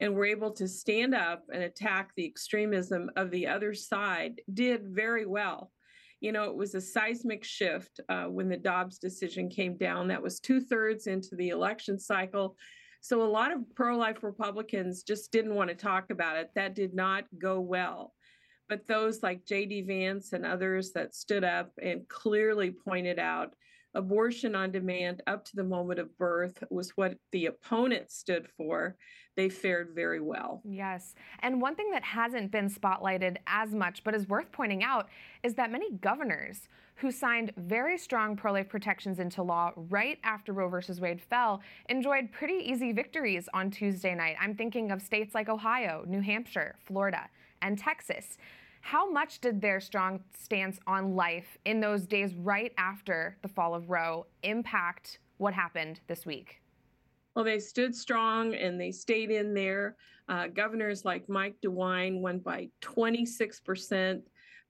and 0.00 0.14
were 0.14 0.26
able 0.26 0.52
to 0.52 0.68
stand 0.68 1.14
up 1.14 1.44
and 1.50 1.62
attack 1.62 2.10
the 2.14 2.26
extremism 2.26 3.10
of 3.16 3.30
the 3.30 3.46
other 3.46 3.72
side 3.72 4.42
did 4.52 4.82
very 4.88 5.24
well. 5.24 5.72
You 6.20 6.32
know, 6.32 6.44
it 6.44 6.56
was 6.56 6.74
a 6.74 6.80
seismic 6.80 7.42
shift 7.42 8.00
uh, 8.10 8.24
when 8.24 8.50
the 8.50 8.56
Dobbs 8.58 8.98
decision 8.98 9.48
came 9.48 9.78
down. 9.78 10.08
That 10.08 10.22
was 10.22 10.40
two 10.40 10.60
thirds 10.60 11.06
into 11.06 11.36
the 11.36 11.48
election 11.48 11.98
cycle 11.98 12.56
so 13.00 13.22
a 13.22 13.24
lot 13.24 13.52
of 13.52 13.60
pro 13.74 13.96
life 13.96 14.22
Republicans 14.22 15.02
just 15.02 15.32
didn't 15.32 15.54
want 15.54 15.70
to 15.70 15.76
talk 15.76 16.10
about 16.10 16.36
it. 16.36 16.50
That 16.54 16.74
did 16.74 16.94
not 16.94 17.24
go 17.38 17.60
well. 17.60 18.12
But 18.68 18.86
those 18.86 19.22
like 19.22 19.46
J.D. 19.46 19.82
Vance 19.82 20.32
and 20.32 20.44
others 20.44 20.92
that 20.92 21.14
stood 21.14 21.44
up 21.44 21.70
and 21.80 22.08
clearly 22.08 22.72
pointed 22.72 23.18
out 23.18 23.54
abortion 23.94 24.54
on 24.54 24.72
demand 24.72 25.22
up 25.26 25.44
to 25.46 25.56
the 25.56 25.64
moment 25.64 25.98
of 25.98 26.16
birth 26.18 26.62
was 26.70 26.90
what 26.90 27.16
the 27.32 27.46
opponent 27.46 28.10
stood 28.10 28.46
for 28.56 28.96
they 29.36 29.48
fared 29.48 29.90
very 29.94 30.20
well. 30.20 30.60
Yes. 30.64 31.14
And 31.40 31.60
one 31.60 31.76
thing 31.76 31.90
that 31.90 32.02
hasn't 32.02 32.50
been 32.50 32.70
spotlighted 32.70 33.36
as 33.46 33.74
much, 33.74 34.02
but 34.02 34.14
is 34.14 34.28
worth 34.28 34.50
pointing 34.50 34.82
out, 34.82 35.08
is 35.42 35.54
that 35.54 35.70
many 35.70 35.92
governors 35.92 36.68
who 36.96 37.10
signed 37.10 37.52
very 37.58 37.98
strong 37.98 38.34
pro 38.34 38.52
life 38.52 38.68
protections 38.68 39.20
into 39.20 39.42
law 39.42 39.72
right 39.76 40.18
after 40.24 40.54
Roe 40.54 40.70
v. 40.70 40.78
Wade 40.98 41.20
fell 41.20 41.60
enjoyed 41.90 42.32
pretty 42.32 42.54
easy 42.54 42.92
victories 42.92 43.48
on 43.52 43.70
Tuesday 43.70 44.14
night. 44.14 44.36
I'm 44.40 44.56
thinking 44.56 44.90
of 44.90 45.02
states 45.02 45.34
like 45.34 45.50
Ohio, 45.50 46.04
New 46.06 46.22
Hampshire, 46.22 46.76
Florida, 46.86 47.28
and 47.60 47.78
Texas. 47.78 48.38
How 48.80 49.10
much 49.10 49.40
did 49.40 49.60
their 49.60 49.80
strong 49.80 50.20
stance 50.32 50.78
on 50.86 51.14
life 51.14 51.58
in 51.66 51.80
those 51.80 52.06
days 52.06 52.34
right 52.34 52.72
after 52.78 53.36
the 53.42 53.48
fall 53.48 53.74
of 53.74 53.90
Roe 53.90 54.26
impact 54.42 55.18
what 55.36 55.52
happened 55.52 56.00
this 56.06 56.24
week? 56.24 56.62
Well, 57.36 57.44
they 57.44 57.58
stood 57.58 57.94
strong 57.94 58.54
and 58.54 58.80
they 58.80 58.90
stayed 58.90 59.30
in 59.30 59.52
there. 59.52 59.96
Uh, 60.26 60.46
governors 60.46 61.04
like 61.04 61.28
Mike 61.28 61.56
DeWine 61.62 62.20
won 62.22 62.38
by 62.38 62.70
26%. 62.80 64.22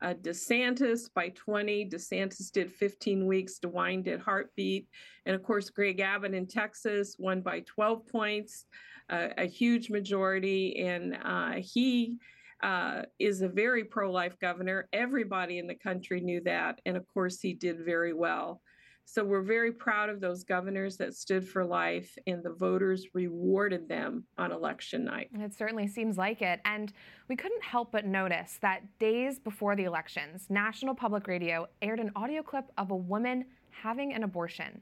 uh, 0.02 0.14
DeSantis 0.14 1.08
by 1.14 1.28
20. 1.30 1.88
DeSantis 1.88 2.50
did 2.50 2.72
15 2.72 3.24
weeks. 3.24 3.60
DeWine 3.60 4.02
did 4.02 4.18
Heartbeat. 4.20 4.88
And 5.26 5.36
of 5.36 5.44
course, 5.44 5.70
Greg 5.70 6.00
Abbott 6.00 6.34
in 6.34 6.48
Texas 6.48 7.16
won 7.20 7.40
by 7.40 7.60
12 7.60 8.04
points, 8.08 8.66
uh, 9.10 9.28
a 9.38 9.46
huge 9.46 9.88
majority. 9.88 10.84
And 10.84 11.16
uh, 11.24 11.52
he 11.60 12.16
uh, 12.64 13.02
is 13.20 13.42
a 13.42 13.48
very 13.48 13.84
pro 13.84 14.10
life 14.10 14.38
governor. 14.40 14.88
Everybody 14.92 15.58
in 15.58 15.68
the 15.68 15.74
country 15.76 16.20
knew 16.20 16.40
that. 16.42 16.80
And 16.84 16.96
of 16.96 17.06
course, 17.06 17.40
he 17.40 17.54
did 17.54 17.84
very 17.84 18.12
well. 18.12 18.60
So 19.08 19.24
we're 19.24 19.42
very 19.42 19.70
proud 19.70 20.10
of 20.10 20.20
those 20.20 20.42
governors 20.42 20.96
that 20.96 21.14
stood 21.14 21.48
for 21.48 21.64
life, 21.64 22.18
and 22.26 22.42
the 22.42 22.52
voters 22.52 23.06
rewarded 23.14 23.88
them 23.88 24.24
on 24.36 24.50
election 24.50 25.04
night. 25.04 25.30
It 25.32 25.54
certainly 25.54 25.86
seems 25.86 26.18
like 26.18 26.42
it. 26.42 26.60
And 26.64 26.92
we 27.28 27.36
couldn't 27.36 27.62
help 27.62 27.92
but 27.92 28.04
notice 28.04 28.58
that 28.62 28.82
days 28.98 29.38
before 29.38 29.76
the 29.76 29.84
elections, 29.84 30.46
National 30.50 30.92
Public 30.92 31.28
Radio 31.28 31.68
aired 31.80 32.00
an 32.00 32.10
audio 32.16 32.42
clip 32.42 32.64
of 32.76 32.90
a 32.90 32.96
woman 32.96 33.44
having 33.70 34.12
an 34.12 34.24
abortion. 34.24 34.80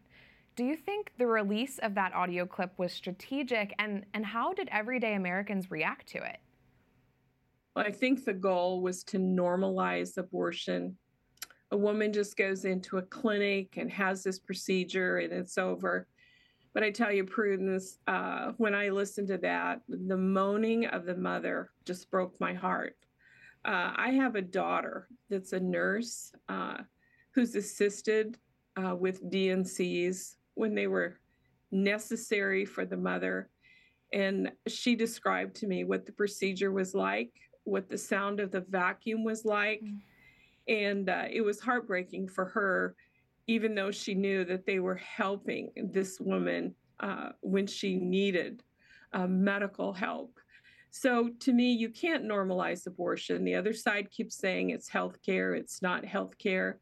Do 0.56 0.64
you 0.64 0.74
think 0.74 1.12
the 1.18 1.26
release 1.26 1.78
of 1.80 1.94
that 1.94 2.14
audio 2.14 2.46
clip 2.46 2.72
was 2.78 2.92
strategic, 2.92 3.74
and, 3.78 4.06
and 4.14 4.24
how 4.24 4.54
did 4.54 4.68
everyday 4.72 5.14
Americans 5.16 5.70
react 5.70 6.08
to 6.08 6.18
it? 6.18 6.38
I 7.76 7.90
think 7.90 8.24
the 8.24 8.32
goal 8.32 8.80
was 8.80 9.04
to 9.04 9.18
normalize 9.18 10.16
abortion 10.16 10.96
a 11.74 11.76
woman 11.76 12.12
just 12.12 12.36
goes 12.36 12.64
into 12.64 12.98
a 12.98 13.02
clinic 13.02 13.76
and 13.76 13.90
has 13.90 14.22
this 14.22 14.38
procedure 14.38 15.18
and 15.18 15.32
it's 15.32 15.58
over. 15.58 16.06
But 16.72 16.84
I 16.84 16.92
tell 16.92 17.10
you, 17.10 17.24
Prudence, 17.24 17.98
uh, 18.06 18.52
when 18.58 18.76
I 18.76 18.90
listened 18.90 19.26
to 19.28 19.38
that, 19.38 19.80
the 19.88 20.16
moaning 20.16 20.86
of 20.86 21.04
the 21.04 21.16
mother 21.16 21.72
just 21.84 22.12
broke 22.12 22.38
my 22.40 22.54
heart. 22.54 22.94
Uh, 23.64 23.92
I 23.96 24.10
have 24.10 24.36
a 24.36 24.42
daughter 24.42 25.08
that's 25.28 25.52
a 25.52 25.58
nurse 25.58 26.30
uh, 26.48 26.76
who's 27.32 27.56
assisted 27.56 28.38
uh, 28.76 28.94
with 28.94 29.28
D&Cs 29.28 30.36
when 30.54 30.76
they 30.76 30.86
were 30.86 31.18
necessary 31.72 32.64
for 32.64 32.84
the 32.84 32.96
mother. 32.96 33.50
And 34.12 34.52
she 34.68 34.94
described 34.94 35.56
to 35.56 35.66
me 35.66 35.82
what 35.82 36.06
the 36.06 36.12
procedure 36.12 36.70
was 36.70 36.94
like, 36.94 37.32
what 37.64 37.88
the 37.88 37.98
sound 37.98 38.38
of 38.38 38.52
the 38.52 38.60
vacuum 38.60 39.24
was 39.24 39.44
like. 39.44 39.80
Mm 39.82 39.98
and 40.68 41.08
uh, 41.08 41.24
it 41.30 41.42
was 41.42 41.60
heartbreaking 41.60 42.28
for 42.28 42.46
her, 42.46 42.94
even 43.46 43.74
though 43.74 43.90
she 43.90 44.14
knew 44.14 44.44
that 44.44 44.66
they 44.66 44.78
were 44.78 44.96
helping 44.96 45.70
this 45.76 46.18
woman 46.20 46.74
uh, 47.00 47.30
when 47.40 47.66
she 47.66 47.96
needed 47.96 48.62
uh, 49.12 49.26
medical 49.26 49.92
help. 49.92 50.38
So 50.90 51.30
to 51.40 51.52
me, 51.52 51.72
you 51.72 51.90
can't 51.90 52.24
normalize 52.24 52.86
abortion. 52.86 53.44
The 53.44 53.56
other 53.56 53.72
side 53.72 54.10
keeps 54.10 54.36
saying 54.36 54.70
it's 54.70 54.88
health 54.88 55.20
care, 55.22 55.54
it's 55.54 55.82
not 55.82 56.04
health 56.04 56.38
care. 56.38 56.78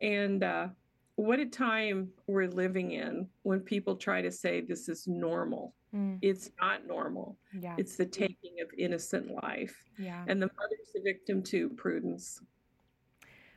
And 0.00 0.42
uh, 0.42 0.68
what 1.16 1.38
a 1.38 1.46
time 1.46 2.08
we're 2.26 2.48
living 2.48 2.92
in 2.92 3.28
when 3.42 3.60
people 3.60 3.96
try 3.96 4.22
to 4.22 4.32
say 4.32 4.60
this 4.60 4.88
is 4.88 5.06
normal. 5.06 5.74
Mm. 5.94 6.18
It's 6.22 6.50
not 6.60 6.86
normal. 6.86 7.36
Yeah. 7.58 7.74
It's 7.78 7.96
the 7.96 8.06
taking 8.06 8.60
of 8.62 8.68
innocent 8.76 9.30
life. 9.30 9.76
Yeah. 9.98 10.24
And 10.26 10.42
the 10.42 10.50
mother's 10.56 10.92
the 10.94 11.02
victim 11.04 11.42
too, 11.42 11.68
Prudence. 11.70 12.40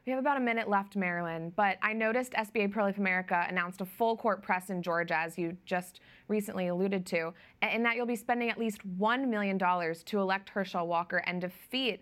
We 0.07 0.11
have 0.11 0.21
about 0.21 0.37
a 0.37 0.39
minute 0.39 0.69
left, 0.69 0.95
Marilyn, 0.95 1.51
but 1.57 1.77
I 1.81 1.91
noticed 1.91 2.31
SBA 2.31 2.71
Pro 2.71 2.85
Life 2.85 2.97
America 2.97 3.45
announced 3.49 3.81
a 3.81 3.85
full 3.85 4.15
court 4.15 4.41
press 4.41 4.69
in 4.69 4.81
Georgia, 4.81 5.17
as 5.17 5.37
you 5.37 5.57
just 5.65 5.99
recently 6.29 6.67
alluded 6.67 7.05
to, 7.07 7.33
and 7.61 7.83
that 7.83 7.97
you'll 7.97 8.05
be 8.05 8.15
spending 8.15 8.49
at 8.49 8.57
least 8.57 8.87
$1 8.97 9.27
million 9.27 9.59
to 9.59 10.19
elect 10.19 10.47
Herschel 10.47 10.87
Walker 10.87 11.17
and 11.25 11.41
defeat 11.41 11.99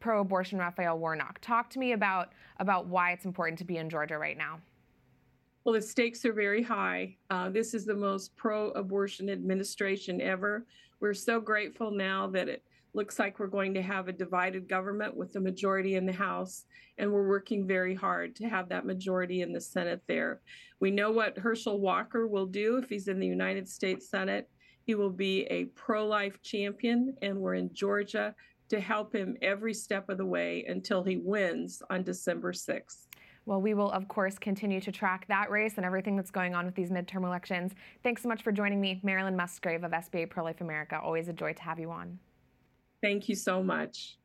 pro 0.00 0.22
abortion 0.22 0.58
Raphael 0.58 0.98
Warnock. 0.98 1.40
Talk 1.42 1.68
to 1.72 1.78
me 1.78 1.92
about, 1.92 2.32
about 2.58 2.86
why 2.86 3.12
it's 3.12 3.26
important 3.26 3.58
to 3.58 3.66
be 3.66 3.76
in 3.76 3.90
Georgia 3.90 4.16
right 4.16 4.38
now. 4.38 4.58
Well, 5.64 5.74
the 5.74 5.82
stakes 5.82 6.24
are 6.24 6.32
very 6.32 6.62
high. 6.62 7.18
Uh, 7.28 7.50
this 7.50 7.74
is 7.74 7.84
the 7.84 7.94
most 7.94 8.34
pro 8.34 8.70
abortion 8.70 9.28
administration 9.28 10.22
ever. 10.22 10.64
We're 11.00 11.12
so 11.12 11.38
grateful 11.38 11.90
now 11.90 12.28
that 12.28 12.48
it 12.48 12.64
looks 12.94 13.18
like 13.18 13.38
we're 13.38 13.46
going 13.46 13.74
to 13.74 13.82
have 13.82 14.08
a 14.08 14.12
divided 14.12 14.68
government 14.68 15.16
with 15.16 15.32
the 15.32 15.40
majority 15.40 15.96
in 15.96 16.06
the 16.06 16.12
House, 16.12 16.64
and 16.98 17.10
we're 17.10 17.28
working 17.28 17.66
very 17.66 17.94
hard 17.94 18.36
to 18.36 18.48
have 18.48 18.68
that 18.68 18.86
majority 18.86 19.42
in 19.42 19.52
the 19.52 19.60
Senate 19.60 20.02
there. 20.06 20.40
We 20.80 20.90
know 20.90 21.10
what 21.10 21.38
Herschel 21.38 21.80
Walker 21.80 22.26
will 22.26 22.46
do 22.46 22.76
if 22.76 22.88
he's 22.88 23.08
in 23.08 23.18
the 23.18 23.26
United 23.26 23.68
States 23.68 24.10
Senate. 24.10 24.48
He 24.84 24.94
will 24.94 25.10
be 25.10 25.42
a 25.44 25.66
pro 25.66 26.06
life 26.06 26.42
champion, 26.42 27.16
and 27.22 27.38
we're 27.38 27.54
in 27.54 27.72
Georgia 27.72 28.34
to 28.68 28.80
help 28.80 29.14
him 29.14 29.36
every 29.42 29.74
step 29.74 30.08
of 30.08 30.18
the 30.18 30.26
way 30.26 30.64
until 30.68 31.02
he 31.02 31.16
wins 31.16 31.82
on 31.90 32.02
December 32.02 32.52
6th. 32.52 33.06
Well, 33.44 33.60
we 33.60 33.74
will, 33.74 33.90
of 33.90 34.06
course, 34.06 34.38
continue 34.38 34.80
to 34.80 34.92
track 34.92 35.26
that 35.28 35.50
race 35.50 35.74
and 35.76 35.84
everything 35.84 36.16
that's 36.16 36.30
going 36.30 36.54
on 36.54 36.64
with 36.64 36.74
these 36.74 36.90
midterm 36.90 37.24
elections. 37.24 37.72
Thanks 38.04 38.22
so 38.22 38.28
much 38.28 38.42
for 38.42 38.52
joining 38.52 38.80
me, 38.80 39.00
Marilyn 39.02 39.36
Musgrave 39.36 39.82
of 39.82 39.90
SBA 39.90 40.30
Pro 40.30 40.44
Life 40.44 40.60
America. 40.60 41.00
Always 41.02 41.28
a 41.28 41.32
joy 41.32 41.52
to 41.52 41.62
have 41.62 41.80
you 41.80 41.90
on. 41.90 42.18
Thank 43.02 43.28
you 43.28 43.34
so 43.34 43.62
much 43.62 44.16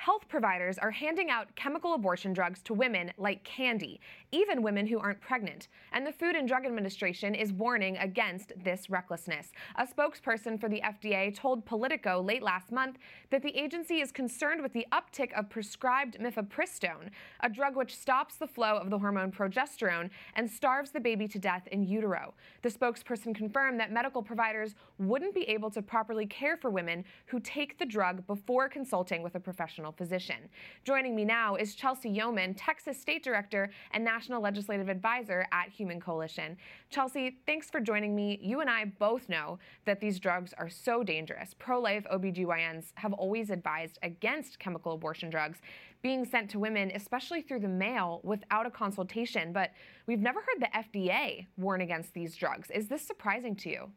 health 0.00 0.26
providers 0.28 0.78
are 0.78 0.90
handing 0.90 1.28
out 1.28 1.54
chemical 1.56 1.92
abortion 1.92 2.32
drugs 2.32 2.62
to 2.62 2.72
women 2.72 3.12
like 3.18 3.44
candy, 3.44 4.00
even 4.32 4.62
women 4.62 4.86
who 4.86 4.98
aren't 4.98 5.20
pregnant. 5.20 5.68
And 5.92 6.06
the 6.06 6.12
Food 6.12 6.36
and 6.36 6.48
Drug 6.48 6.64
Administration 6.64 7.34
is 7.34 7.52
warning 7.52 7.98
against 7.98 8.54
this 8.64 8.88
recklessness. 8.88 9.52
A 9.76 9.86
spokesperson 9.86 10.58
for 10.58 10.70
the 10.70 10.80
FDA 10.80 11.34
told 11.34 11.66
Politico 11.66 12.22
late 12.22 12.42
last 12.42 12.72
month 12.72 12.96
that 13.28 13.42
the 13.42 13.54
agency 13.54 14.00
is 14.00 14.10
concerned 14.10 14.62
with 14.62 14.72
the 14.72 14.86
uptick 14.90 15.38
of 15.38 15.50
prescribed 15.50 16.18
mifepristone, 16.18 17.10
a 17.40 17.50
drug 17.50 17.76
which 17.76 17.94
stops 17.94 18.36
the 18.36 18.46
flow 18.46 18.78
of 18.78 18.88
the 18.88 18.98
hormone 18.98 19.30
progesterone 19.30 20.08
and 20.34 20.50
starves 20.50 20.92
the 20.92 21.00
baby 21.00 21.28
to 21.28 21.38
death 21.38 21.68
in 21.72 21.84
utero. 21.84 22.32
The 22.62 22.70
spokesperson 22.70 23.34
confirmed 23.34 23.78
that 23.80 23.92
medical 23.92 24.22
providers 24.22 24.74
wouldn't 24.96 25.34
be 25.34 25.46
able 25.50 25.70
to 25.72 25.82
properly 25.82 26.24
care 26.24 26.56
for 26.56 26.70
women 26.70 27.04
who 27.26 27.38
take 27.38 27.78
the 27.78 27.84
drug 27.84 28.26
before 28.26 28.66
consulting 28.70 29.22
with 29.22 29.34
a 29.34 29.40
professional 29.40 29.89
physician. 29.92 30.48
Joining 30.84 31.14
me 31.14 31.24
now 31.24 31.56
is 31.56 31.74
Chelsea 31.74 32.10
Youman, 32.10 32.54
Texas 32.56 33.00
State 33.00 33.22
Director 33.22 33.70
and 33.92 34.04
National 34.04 34.42
Legislative 34.42 34.88
Advisor 34.88 35.46
at 35.52 35.68
Human 35.68 36.00
Coalition. 36.00 36.56
Chelsea, 36.90 37.38
thanks 37.46 37.70
for 37.70 37.80
joining 37.80 38.14
me. 38.14 38.38
You 38.42 38.60
and 38.60 38.70
I 38.70 38.86
both 38.86 39.28
know 39.28 39.58
that 39.84 40.00
these 40.00 40.18
drugs 40.18 40.52
are 40.58 40.68
so 40.68 41.02
dangerous. 41.02 41.54
Pro 41.58 41.80
life 41.80 42.06
OBGYNs 42.12 42.92
have 42.94 43.12
always 43.12 43.50
advised 43.50 43.98
against 44.02 44.58
chemical 44.58 44.92
abortion 44.92 45.30
drugs 45.30 45.58
being 46.02 46.24
sent 46.24 46.50
to 46.50 46.58
women, 46.58 46.90
especially 46.94 47.42
through 47.42 47.60
the 47.60 47.68
mail, 47.68 48.20
without 48.24 48.66
a 48.66 48.70
consultation. 48.70 49.52
But 49.52 49.70
we've 50.06 50.20
never 50.20 50.40
heard 50.40 50.60
the 50.60 51.00
FDA 51.00 51.46
warn 51.56 51.80
against 51.82 52.14
these 52.14 52.36
drugs. 52.36 52.70
Is 52.70 52.88
this 52.88 53.06
surprising 53.06 53.54
to 53.56 53.70
you? 53.70 53.90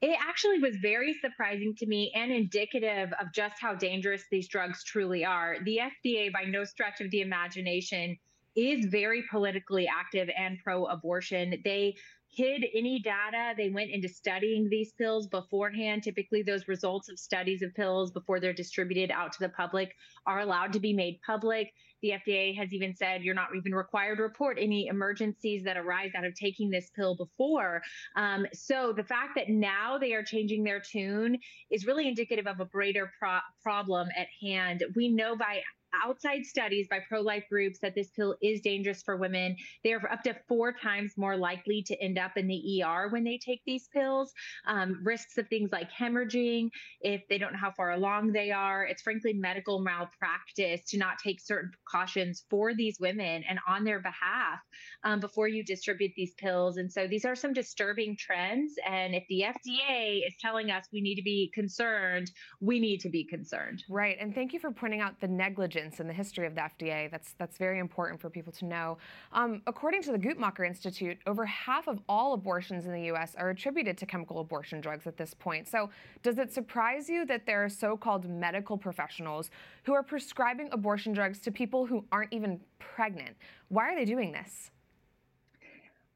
It 0.00 0.18
actually 0.20 0.58
was 0.58 0.76
very 0.76 1.14
surprising 1.14 1.74
to 1.78 1.86
me 1.86 2.12
and 2.14 2.32
indicative 2.32 3.12
of 3.20 3.32
just 3.34 3.56
how 3.60 3.74
dangerous 3.74 4.24
these 4.30 4.48
drugs 4.48 4.84
truly 4.84 5.24
are. 5.24 5.56
The 5.64 5.80
FDA, 6.04 6.32
by 6.32 6.44
no 6.44 6.64
stretch 6.64 7.00
of 7.00 7.10
the 7.10 7.20
imagination, 7.20 8.16
is 8.56 8.86
very 8.86 9.22
politically 9.30 9.86
active 9.88 10.28
and 10.36 10.58
pro 10.62 10.86
abortion. 10.86 11.60
They 11.64 11.94
hid 12.30 12.64
any 12.74 13.00
data. 13.00 13.54
They 13.56 13.70
went 13.70 13.90
into 13.90 14.08
studying 14.08 14.68
these 14.68 14.92
pills 14.92 15.26
beforehand. 15.26 16.02
Typically, 16.02 16.42
those 16.42 16.68
results 16.68 17.08
of 17.08 17.18
studies 17.18 17.62
of 17.62 17.74
pills 17.74 18.12
before 18.12 18.40
they're 18.40 18.52
distributed 18.52 19.10
out 19.10 19.32
to 19.32 19.38
the 19.40 19.48
public 19.48 19.94
are 20.26 20.40
allowed 20.40 20.72
to 20.72 20.80
be 20.80 20.92
made 20.92 21.20
public. 21.26 21.72
The 22.02 22.12
FDA 22.12 22.56
has 22.56 22.72
even 22.72 22.94
said 22.94 23.22
you're 23.22 23.34
not 23.34 23.48
even 23.56 23.74
required 23.74 24.16
to 24.16 24.22
report 24.22 24.58
any 24.60 24.86
emergencies 24.86 25.64
that 25.64 25.76
arise 25.76 26.12
out 26.16 26.24
of 26.24 26.34
taking 26.34 26.70
this 26.70 26.90
pill 26.96 27.16
before. 27.16 27.82
Um, 28.16 28.46
so 28.52 28.94
the 28.96 29.04
fact 29.04 29.32
that 29.36 29.48
now 29.48 29.98
they 29.98 30.14
are 30.14 30.22
changing 30.22 30.64
their 30.64 30.80
tune 30.80 31.38
is 31.70 31.86
really 31.86 32.08
indicative 32.08 32.46
of 32.46 32.60
a 32.60 32.64
greater 32.64 33.12
pro- 33.18 33.38
problem 33.62 34.08
at 34.16 34.28
hand. 34.40 34.84
We 34.94 35.08
know 35.08 35.36
by 35.36 35.60
outside 36.04 36.44
studies 36.44 36.88
by 36.88 37.00
pro 37.08 37.20
life 37.20 37.44
groups 37.48 37.78
that 37.80 37.94
this 37.94 38.10
pill 38.10 38.36
is 38.42 38.60
dangerous 38.60 39.02
for 39.02 39.16
women. 39.16 39.56
They 39.84 39.92
are 39.92 40.12
up 40.12 40.22
to 40.24 40.36
four 40.48 40.72
times 40.72 41.14
more 41.16 41.36
likely 41.36 41.82
to 41.86 42.02
end 42.02 42.18
up 42.18 42.36
in 42.36 42.46
the 42.46 42.82
ER 42.82 43.08
when 43.08 43.24
they 43.24 43.38
take 43.38 43.62
these 43.66 43.88
pills. 43.92 44.32
Um, 44.66 45.00
risks 45.02 45.38
of 45.38 45.48
things 45.48 45.70
like 45.72 45.90
hemorrhaging, 45.90 46.70
if 47.00 47.22
they 47.28 47.38
don't 47.38 47.52
know 47.52 47.58
how 47.58 47.72
far 47.72 47.92
along 47.92 48.32
they 48.32 48.50
are. 48.50 48.84
It's 48.84 49.02
frankly 49.02 49.32
medical 49.32 49.80
malpractice 49.80 50.82
to 50.88 50.98
not 50.98 51.18
take 51.18 51.40
certain 51.40 51.70
precautions 51.70 52.44
for 52.50 52.74
these 52.74 52.98
women 53.00 53.44
and 53.48 53.58
on 53.68 53.84
their 53.84 54.00
behalf 54.00 54.60
um, 55.04 55.20
before 55.20 55.48
you 55.48 55.64
distribute 55.64 56.12
these 56.16 56.34
pills. 56.34 56.76
And 56.76 56.90
so 56.92 57.06
these 57.06 57.24
are 57.24 57.34
some 57.34 57.52
disturbing 57.52 58.16
trends. 58.18 58.74
And 58.86 59.14
if 59.14 59.24
the 59.28 59.44
FDA 59.46 60.26
is 60.26 60.34
telling 60.40 60.70
us 60.70 60.84
we 60.92 61.00
need 61.00 61.16
to 61.16 61.22
be 61.22 61.50
concerned, 61.54 62.30
we 62.60 62.80
need 62.80 63.00
to 63.00 63.08
be 63.08 63.24
concerned. 63.24 63.82
Right. 63.88 64.16
And 64.20 64.34
thank 64.34 64.52
you 64.52 64.60
for 64.60 64.70
pointing 64.70 65.00
out 65.00 65.20
the 65.20 65.28
negligence 65.28 65.79
in 66.00 66.06
the 66.06 66.12
history 66.12 66.46
of 66.46 66.54
the 66.54 66.60
FDA. 66.60 67.10
That's 67.10 67.34
that's 67.38 67.56
very 67.56 67.78
important 67.78 68.20
for 68.20 68.28
people 68.28 68.52
to 68.52 68.64
know. 68.64 68.98
Um, 69.32 69.62
according 69.66 70.02
to 70.02 70.12
the 70.12 70.18
Guttmacher 70.18 70.66
Institute, 70.66 71.18
over 71.26 71.46
half 71.46 71.88
of 71.88 72.00
all 72.08 72.34
abortions 72.34 72.86
in 72.86 72.92
the 72.92 73.02
U.S. 73.04 73.34
are 73.36 73.50
attributed 73.50 73.96
to 73.98 74.06
chemical 74.06 74.40
abortion 74.40 74.80
drugs 74.80 75.06
at 75.06 75.16
this 75.16 75.34
point. 75.34 75.68
So, 75.68 75.90
does 76.22 76.38
it 76.38 76.52
surprise 76.52 77.08
you 77.08 77.24
that 77.26 77.46
there 77.46 77.64
are 77.64 77.68
so-called 77.68 78.28
medical 78.28 78.76
professionals 78.76 79.50
who 79.84 79.92
are 79.92 80.02
prescribing 80.02 80.68
abortion 80.72 81.12
drugs 81.12 81.40
to 81.40 81.50
people 81.50 81.86
who 81.86 82.04
aren't 82.12 82.32
even 82.32 82.60
pregnant? 82.78 83.36
Why 83.68 83.92
are 83.92 83.96
they 83.96 84.04
doing 84.04 84.32
this? 84.32 84.70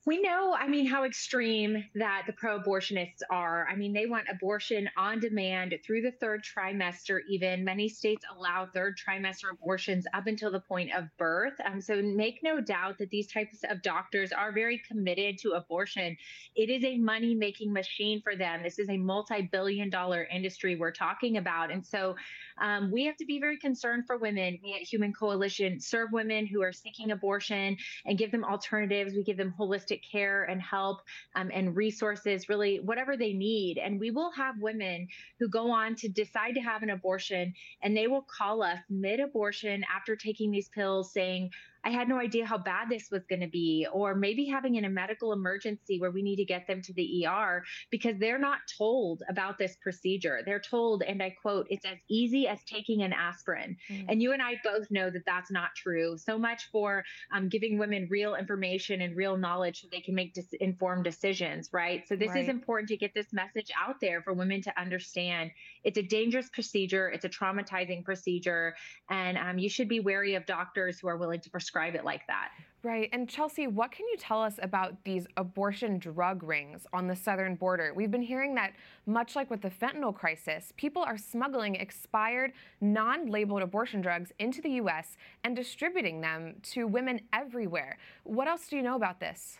We 0.06 0.20
know, 0.20 0.54
I 0.54 0.68
mean, 0.68 0.87
how 0.87 1.04
extreme 1.04 1.82
that 1.94 2.25
the 2.26 2.34
pro 2.34 2.61
abortionists 2.61 3.23
are. 3.30 3.66
I 3.70 3.75
mean, 3.75 3.94
they 3.94 4.04
want 4.04 4.26
abortion 4.30 4.90
on 4.99 5.18
demand 5.18 5.75
through 5.82 6.02
the 6.02 6.11
third 6.11 6.44
trimester, 6.44 7.20
even. 7.26 7.64
Many 7.64 7.88
states 7.88 8.23
allow 8.37 8.66
third 8.66 8.99
trimester 8.99 9.50
abortions 9.50 10.06
up 10.12 10.26
until 10.26 10.50
the 10.50 10.61
point 10.61 10.92
of 10.92 11.04
birth. 11.16 11.54
Um, 11.64 11.80
so 11.80 12.02
make 12.02 12.42
no 12.42 12.61
doubt 12.61 12.99
that 12.99 13.08
these 13.08 13.28
types 13.28 13.64
of 13.66 13.80
doctors 13.80 14.30
are 14.30 14.52
very 14.52 14.82
committed 14.87 15.38
to 15.38 15.52
abortion. 15.52 16.18
It 16.54 16.68
is 16.68 16.84
a 16.84 16.99
money 16.99 17.34
making 17.34 17.73
machine 17.73 18.20
for 18.20 18.37
them. 18.37 18.62
This 18.62 18.78
is 18.78 18.90
a 18.90 18.99
multi 18.99 19.49
billion 19.50 19.88
dollar 19.88 20.25
industry 20.30 20.76
we're 20.76 20.92
talking 20.92 21.38
about. 21.38 21.70
And 21.70 21.84
so 21.84 22.14
um, 22.61 22.90
we 22.92 23.06
have 23.06 23.16
to 23.16 23.25
be 23.25 23.40
very 23.40 23.56
concerned 23.56 24.04
for 24.06 24.18
women. 24.18 24.58
We 24.62 24.75
at 24.75 24.82
Human 24.82 25.14
Coalition 25.14 25.80
serve 25.80 26.12
women 26.12 26.46
who 26.46 26.62
are 26.62 26.73
seeking 26.73 27.11
abortion 27.11 27.78
and 28.04 28.18
give 28.18 28.30
them 28.30 28.44
alternatives. 28.44 29.14
We 29.14 29.25
give 29.25 29.38
them 29.38 29.54
holistic 29.58 29.93
care 30.02 30.44
and 30.44 30.60
help 30.60 31.00
um, 31.34 31.50
and 31.52 31.76
resources, 31.76 32.48
really, 32.48 32.80
whatever 32.80 33.16
they 33.16 33.32
need. 33.32 33.78
And 33.78 34.00
we 34.00 34.10
will 34.10 34.30
have 34.32 34.60
women 34.60 35.08
who 35.38 35.48
go 35.48 35.70
on 35.70 35.94
to 35.96 36.08
decide 36.08 36.54
to 36.54 36.60
have 36.60 36.82
an 36.82 36.90
abortion 36.90 37.54
and 37.82 37.96
they 37.96 38.06
will 38.06 38.26
call 38.36 38.62
us 38.62 38.78
mid 38.88 39.20
abortion 39.20 39.84
after 39.94 40.16
taking 40.16 40.50
these 40.50 40.68
pills 40.68 41.12
saying, 41.12 41.50
I 41.85 41.91
had 41.91 42.09
no 42.09 42.19
idea 42.19 42.47
how 42.47 42.59
bad 42.59 42.88
this 42.88 43.11
was 43.11 43.25
going 43.29 43.41
to 43.41 43.47
be, 43.47 43.87
or 43.93 44.14
maybe 44.14 44.47
having 44.47 44.76
in 44.76 44.85
a 44.85 44.88
medical 44.88 45.33
emergency 45.33 46.00
where 46.00 46.11
we 46.11 46.23
need 46.23 46.37
to 46.37 46.45
get 46.45 46.67
them 46.67 46.81
to 46.83 46.93
the 46.95 47.26
ER 47.26 47.62
because 47.91 48.17
they're 48.19 48.38
not 48.38 48.61
told 48.79 49.23
about 49.29 49.59
this 49.59 49.76
procedure. 49.83 50.41
They're 50.45 50.61
told, 50.61 51.03
and 51.03 51.23
I 51.23 51.31
quote, 51.31 51.67
it's 51.69 51.85
as 51.85 51.99
easy 52.09 52.49
as 52.49 52.59
taking 52.64 53.03
an 53.03 53.12
aspirin. 53.12 53.76
Mm. 53.91 54.07
And 54.09 54.23
you 54.23 54.33
and 54.33 54.41
I 54.41 54.61
both 54.64 54.91
know 54.91 55.11
that 55.11 55.26
that's 55.26 55.50
not 55.50 55.71
true. 55.76 56.17
So 56.17 56.38
much 56.38 56.69
for 56.73 57.05
um, 57.33 57.49
giving 57.49 57.79
women 57.79 58.09
real 58.11 58.35
information 58.35 59.03
and 59.03 59.14
real 59.14 59.37
knowledge 59.37 59.83
so 59.83 59.88
they 59.93 60.00
can 60.00 60.14
make 60.14 60.33
dis- 60.33 60.55
informed 60.61 61.05
decisions, 61.05 61.69
right? 61.73 62.09
So 62.09 62.17
this 62.17 62.31
right. 62.31 62.43
is 62.43 62.49
important 62.49 62.88
to 62.88 62.97
get 62.97 63.12
this 63.14 63.33
message 63.33 63.71
out 63.79 63.97
there 64.00 64.23
for 64.23 64.33
women 64.33 64.62
to 64.62 64.81
understand. 64.81 65.50
It's 65.85 65.99
a 65.99 66.03
dangerous 66.03 66.49
procedure, 66.49 67.11
it's 67.11 67.26
a 67.26 67.29
traumatizing 67.29 68.05
procedure, 68.05 68.75
and 69.11 69.37
um, 69.37 69.59
you 69.59 69.69
should 69.69 69.88
be 69.88 70.00
wary 70.00 70.35
of 70.35 70.47
doctors 70.47 70.99
who 70.99 71.09
are 71.09 71.19
willing 71.19 71.41
to 71.41 71.50
prescribe 71.50 71.74
describe 71.75 71.97
it 71.97 72.04
like 72.04 72.25
that. 72.28 72.50
Right. 72.85 73.09
And 73.12 73.28
Chelsea, 73.28 73.66
what 73.66 73.90
can 73.90 74.07
you 74.07 74.16
tell 74.16 74.40
us 74.43 74.61
about 74.62 75.02
these 75.04 75.26
abortion 75.38 75.99
drug 75.99 76.45
rings 76.45 76.87
on 76.93 77.09
the 77.09 77.16
southern 77.16 77.57
border? 77.57 77.93
We've 77.97 78.11
been 78.11 78.23
hearing 78.23 78.54
that, 78.57 78.75
much 79.07 79.35
like 79.35 79.50
with 79.50 79.62
the 79.62 79.71
fentanyl 79.71 80.14
crisis, 80.14 80.73
people 80.76 81.02
are 81.02 81.16
smuggling 81.16 81.75
expired, 81.76 82.52
non 82.81 83.26
labeled 83.26 83.62
abortion 83.62 84.02
drugs 84.02 84.33
into 84.38 84.61
the 84.61 84.71
U.S. 84.83 85.16
and 85.43 85.57
distributing 85.57 86.21
them 86.21 86.57
to 86.75 86.87
women 86.87 87.23
everywhere. 87.33 87.97
What 88.23 88.47
else 88.47 88.69
do 88.69 88.76
you 88.76 88.83
know 88.83 88.97
about 88.97 89.19
this? 89.19 89.59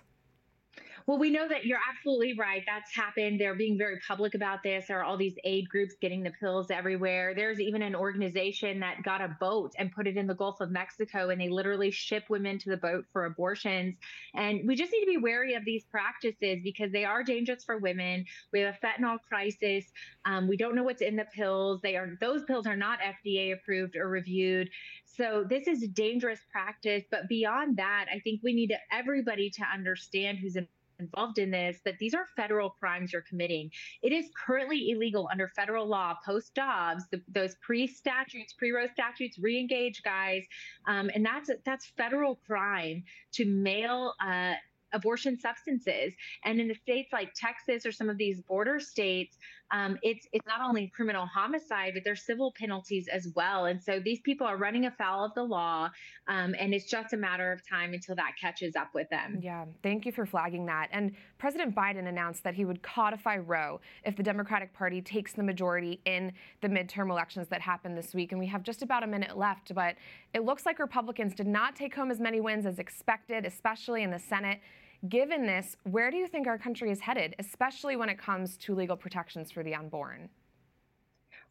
Well, 1.07 1.19
we 1.19 1.29
know 1.29 1.47
that 1.47 1.67
you're 1.67 1.81
absolutely 1.87 2.33
right. 2.33 2.63
That's 2.67 2.95
happened. 2.95 3.39
They're 3.39 3.55
being 3.55 3.77
very 3.77 4.01
public 4.09 4.35
about 4.35 4.63
this. 4.63 4.87
There 4.87 4.99
are 5.01 5.05
all 5.05 5.19
these 5.19 5.37
aid 5.45 5.69
groups 5.69 5.95
getting 6.01 6.23
the 6.23 6.31
pills 6.31 6.71
everywhere. 6.71 7.35
There's 7.35 7.61
even 7.61 7.83
an 7.83 7.95
organization 7.95 8.81
that 8.81 9.03
got 9.03 9.21
a 9.21 9.37
boat 9.39 9.75
and 9.79 9.93
put 9.93 10.07
it 10.07 10.17
in 10.17 10.27
the 10.27 10.35
Gulf 10.35 10.63
of 10.63 10.71
Mexico, 10.71 11.29
and 11.29 11.39
they 11.39 11.51
literally 11.51 11.91
ship 11.91 12.25
women 12.31 12.59
to 12.61 12.71
the 12.71 12.79
boat 12.79 13.05
for 13.13 13.27
abortions. 13.27 13.97
And 14.35 14.67
we 14.67 14.77
just 14.77 14.93
need 14.93 15.01
to 15.01 15.07
be 15.07 15.19
wary 15.19 15.53
of 15.53 15.67
these 15.67 15.85
practices 15.85 16.61
because 16.65 16.91
they 16.91 17.05
are 17.05 17.23
dangerous 17.23 17.65
for 17.65 17.77
women. 17.77 18.25
We 18.51 18.61
have 18.61 18.75
a 18.75 18.87
fentanyl 18.87 19.19
crisis. 19.29 19.85
Um, 20.25 20.49
we 20.49 20.57
don't 20.57 20.75
know 20.75 20.85
what's 20.85 21.03
in 21.03 21.17
the 21.17 21.27
pills. 21.35 21.83
They 21.83 21.97
are 21.97 22.17
those 22.19 22.45
pills 22.45 22.67
are 22.67 22.77
not 22.77 23.01
FDA 23.01 23.53
approved 23.53 23.95
or 23.95 24.09
reviewed. 24.09 24.71
So 25.05 25.45
this 25.47 25.67
is 25.67 25.83
a 25.83 25.89
dangerous 25.89 26.41
practice. 26.51 27.05
But 27.11 27.29
beyond 27.29 27.77
that, 27.77 28.07
I 28.11 28.21
think 28.21 28.41
we 28.43 28.55
need 28.55 28.73
everybody 28.91 29.51
to 29.51 29.65
understand 29.71 30.39
who's 30.39 30.57
in 30.57 30.67
involved 30.99 31.39
in 31.39 31.51
this 31.51 31.81
that 31.85 31.99
these 31.99 32.15
are 32.15 32.27
federal 32.37 32.71
crimes 32.71 33.13
you're 33.13 33.23
committing. 33.23 33.71
It 34.03 34.13
is 34.13 34.27
currently 34.47 34.91
illegal 34.91 35.29
under 35.31 35.49
federal 35.49 35.87
law 35.87 36.15
post 36.25 36.55
Dobbs, 36.55 37.05
those 37.29 37.57
pre 37.57 37.87
statutes, 37.87 38.53
pre 38.53 38.73
Roe 38.73 38.87
statutes, 38.87 39.39
re-engage 39.39 40.03
guys, 40.03 40.45
um, 40.87 41.11
and 41.15 41.25
that's 41.25 41.51
that's 41.65 41.87
federal 41.97 42.37
crime 42.47 43.05
to 43.33 43.45
mail. 43.45 44.15
Uh, 44.25 44.55
abortion 44.95 45.39
substances. 45.39 46.15
And 46.45 46.61
in 46.61 46.69
the 46.69 46.75
states 46.75 47.13
like 47.13 47.35
Texas 47.35 47.85
or 47.85 47.93
some 47.93 48.09
of 48.09 48.17
these 48.17 48.41
border 48.41 48.81
states, 48.81 49.37
um, 49.75 49.99
it's 50.03 50.29
it's 50.33 50.47
not 50.47 50.61
only 50.61 50.87
criminal 50.95 51.27
homicide, 51.27 51.95
but 51.95 52.05
there's 52.05 52.25
civil 52.25 52.55
penalties 52.57 53.09
as 53.09 53.27
well. 53.35 53.65
And 53.67 53.83
so 53.83 53.99
these 53.99 54.21
people 54.21 54.47
are 54.47 54.57
running 54.57 54.87
afoul 54.87 55.25
of 55.25 55.35
the 55.35 55.43
law, 55.43 55.91
um, 56.29 56.55
and 56.61 56.73
it's 56.73 56.89
just 56.89 57.13
a 57.13 57.17
matter 57.17 57.51
of 57.51 57.61
time 57.69 57.93
until 57.93 58.15
that 58.15 58.35
catches 58.41 58.77
up 58.77 58.91
with 58.95 59.11
them. 59.11 59.41
Yeah, 59.43 59.65
thank 59.83 60.07
you 60.07 60.13
for 60.13 60.27
flagging 60.27 60.65
that. 60.67 60.91
And 60.93 61.11
President 61.39 61.75
Biden 61.75 62.07
announced 62.07 62.45
that 62.45 62.55
he 62.55 62.65
would 62.65 62.83
codify 62.83 63.39
Roe 63.39 63.81
if 64.05 64.17
the 64.17 64.23
Democratic 64.23 64.73
Party 64.73 65.03
takes 65.03 65.33
the 65.33 65.43
majority 65.43 66.01
in 66.05 66.33
the 66.61 66.69
midterm 66.69 67.11
elections 67.11 67.49
that 67.49 67.61
happened 67.61 67.99
this 67.99 68.15
week. 68.15 68.31
And 68.31 68.39
we 68.39 68.47
have 68.47 68.63
just 68.63 68.81
about 68.83 69.03
a 69.03 69.09
minute 69.09 69.37
left, 69.37 69.75
but 69.75 69.97
it 70.35 70.45
looks 70.45 70.65
like 70.65 70.79
Republicans 70.79 71.35
did 71.35 71.49
not 71.49 71.75
take 71.75 71.97
home 71.97 72.13
as 72.13 72.21
many 72.21 72.41
wins 72.41 72.65
as 72.65 72.79
expected, 72.79 73.45
especially 73.45 74.05
in 74.05 74.13
the 74.13 74.21
Senate. 74.21 74.61
Given 75.09 75.45
this, 75.45 75.77
where 75.83 76.11
do 76.11 76.17
you 76.17 76.27
think 76.27 76.47
our 76.47 76.57
country 76.57 76.91
is 76.91 77.01
headed, 77.01 77.35
especially 77.39 77.95
when 77.95 78.09
it 78.09 78.19
comes 78.19 78.57
to 78.59 78.75
legal 78.75 78.97
protections 78.97 79.51
for 79.53 79.63
the 79.63 79.75
unborn? 79.75 80.31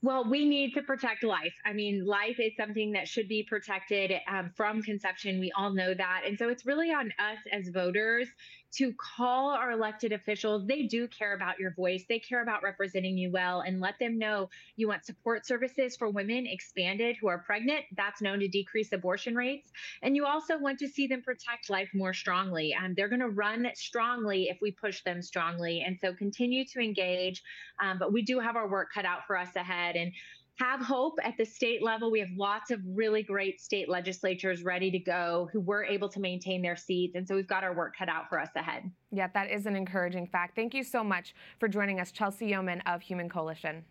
Well, 0.03 0.29
we 0.29 0.43
need 0.43 0.73
to 0.73 0.81
protect 0.81 1.23
life. 1.23 1.53
I 1.65 1.71
mean, 1.71 2.05
life 2.05 2.37
is 2.37 2.57
something 2.57 2.91
that 2.91 3.07
should 3.07 3.29
be 3.29 3.41
protected 3.41 4.11
um, 4.27 4.51
from 4.53 4.83
conception. 4.83 5.39
We 5.39 5.53
all 5.55 5.71
know 5.71 5.93
that. 5.93 6.23
And 6.27 6.37
so 6.37 6.49
it's 6.49 6.65
really 6.65 6.91
on 6.91 7.13
us 7.19 7.37
as 7.53 7.69
voters 7.69 8.27
to 8.73 8.91
call 8.93 9.51
our 9.51 9.71
elected 9.71 10.11
officials. 10.11 10.65
They 10.65 10.87
do 10.87 11.07
care 11.07 11.35
about 11.35 11.59
your 11.59 11.73
voice, 11.75 12.05
they 12.09 12.19
care 12.19 12.41
about 12.41 12.63
representing 12.63 13.17
you 13.17 13.31
well, 13.31 13.61
and 13.61 13.79
let 13.79 13.99
them 13.99 14.17
know 14.17 14.49
you 14.75 14.87
want 14.87 15.05
support 15.05 15.45
services 15.45 15.95
for 15.95 16.09
women 16.09 16.47
expanded 16.47 17.15
who 17.21 17.27
are 17.27 17.37
pregnant. 17.39 17.85
That's 17.95 18.21
known 18.21 18.39
to 18.39 18.47
decrease 18.47 18.91
abortion 18.91 19.35
rates. 19.35 19.71
And 20.01 20.15
you 20.15 20.25
also 20.25 20.57
want 20.57 20.79
to 20.79 20.87
see 20.87 21.07
them 21.07 21.21
protect 21.21 21.69
life 21.69 21.89
more 21.93 22.13
strongly. 22.13 22.73
Um, 22.73 22.93
they're 22.95 23.09
going 23.09 23.19
to 23.19 23.29
run 23.29 23.69
strongly 23.75 24.49
if 24.49 24.57
we 24.59 24.71
push 24.71 25.03
them 25.03 25.21
strongly. 25.21 25.83
And 25.85 25.97
so 26.01 26.13
continue 26.13 26.65
to 26.73 26.79
engage. 26.79 27.43
Um, 27.79 27.99
but 27.99 28.11
we 28.11 28.23
do 28.23 28.39
have 28.39 28.55
our 28.55 28.67
work 28.67 28.89
cut 28.93 29.05
out 29.05 29.25
for 29.27 29.37
us 29.37 29.55
ahead. 29.55 29.92
And 29.95 30.11
have 30.59 30.79
hope 30.79 31.17
at 31.23 31.35
the 31.37 31.45
state 31.45 31.81
level. 31.81 32.11
We 32.11 32.19
have 32.19 32.29
lots 32.37 32.69
of 32.69 32.79
really 32.85 33.23
great 33.23 33.59
state 33.59 33.89
legislatures 33.89 34.63
ready 34.63 34.91
to 34.91 34.99
go 34.99 35.49
who 35.51 35.59
were 35.59 35.83
able 35.83 36.09
to 36.09 36.19
maintain 36.19 36.61
their 36.61 36.75
seats. 36.75 37.15
And 37.15 37.27
so 37.27 37.35
we've 37.35 37.47
got 37.47 37.63
our 37.63 37.73
work 37.73 37.95
cut 37.97 38.07
out 38.07 38.29
for 38.29 38.39
us 38.39 38.49
ahead. 38.55 38.89
Yeah, 39.11 39.27
that 39.33 39.49
is 39.49 39.65
an 39.65 39.75
encouraging 39.75 40.27
fact. 40.27 40.55
Thank 40.55 40.73
you 40.73 40.83
so 40.83 41.03
much 41.03 41.33
for 41.59 41.67
joining 41.67 41.99
us, 41.99 42.11
Chelsea 42.11 42.51
Youman 42.51 42.81
of 42.85 43.01
Human 43.01 43.29
Coalition. 43.29 43.83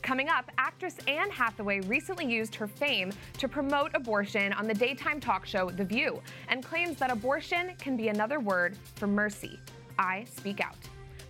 Coming 0.00 0.28
up, 0.28 0.48
actress 0.58 0.96
Anne 1.08 1.30
Hathaway 1.30 1.80
recently 1.80 2.24
used 2.24 2.54
her 2.54 2.68
fame 2.68 3.10
to 3.38 3.48
promote 3.48 3.90
abortion 3.94 4.52
on 4.52 4.68
the 4.68 4.74
daytime 4.74 5.18
talk 5.18 5.44
show 5.44 5.70
The 5.70 5.84
View 5.84 6.22
and 6.48 6.64
claims 6.64 6.98
that 6.98 7.10
abortion 7.10 7.72
can 7.78 7.96
be 7.96 8.08
another 8.08 8.38
word 8.38 8.76
for 8.94 9.08
mercy. 9.08 9.58
I 9.98 10.24
speak 10.24 10.60
out. 10.60 10.76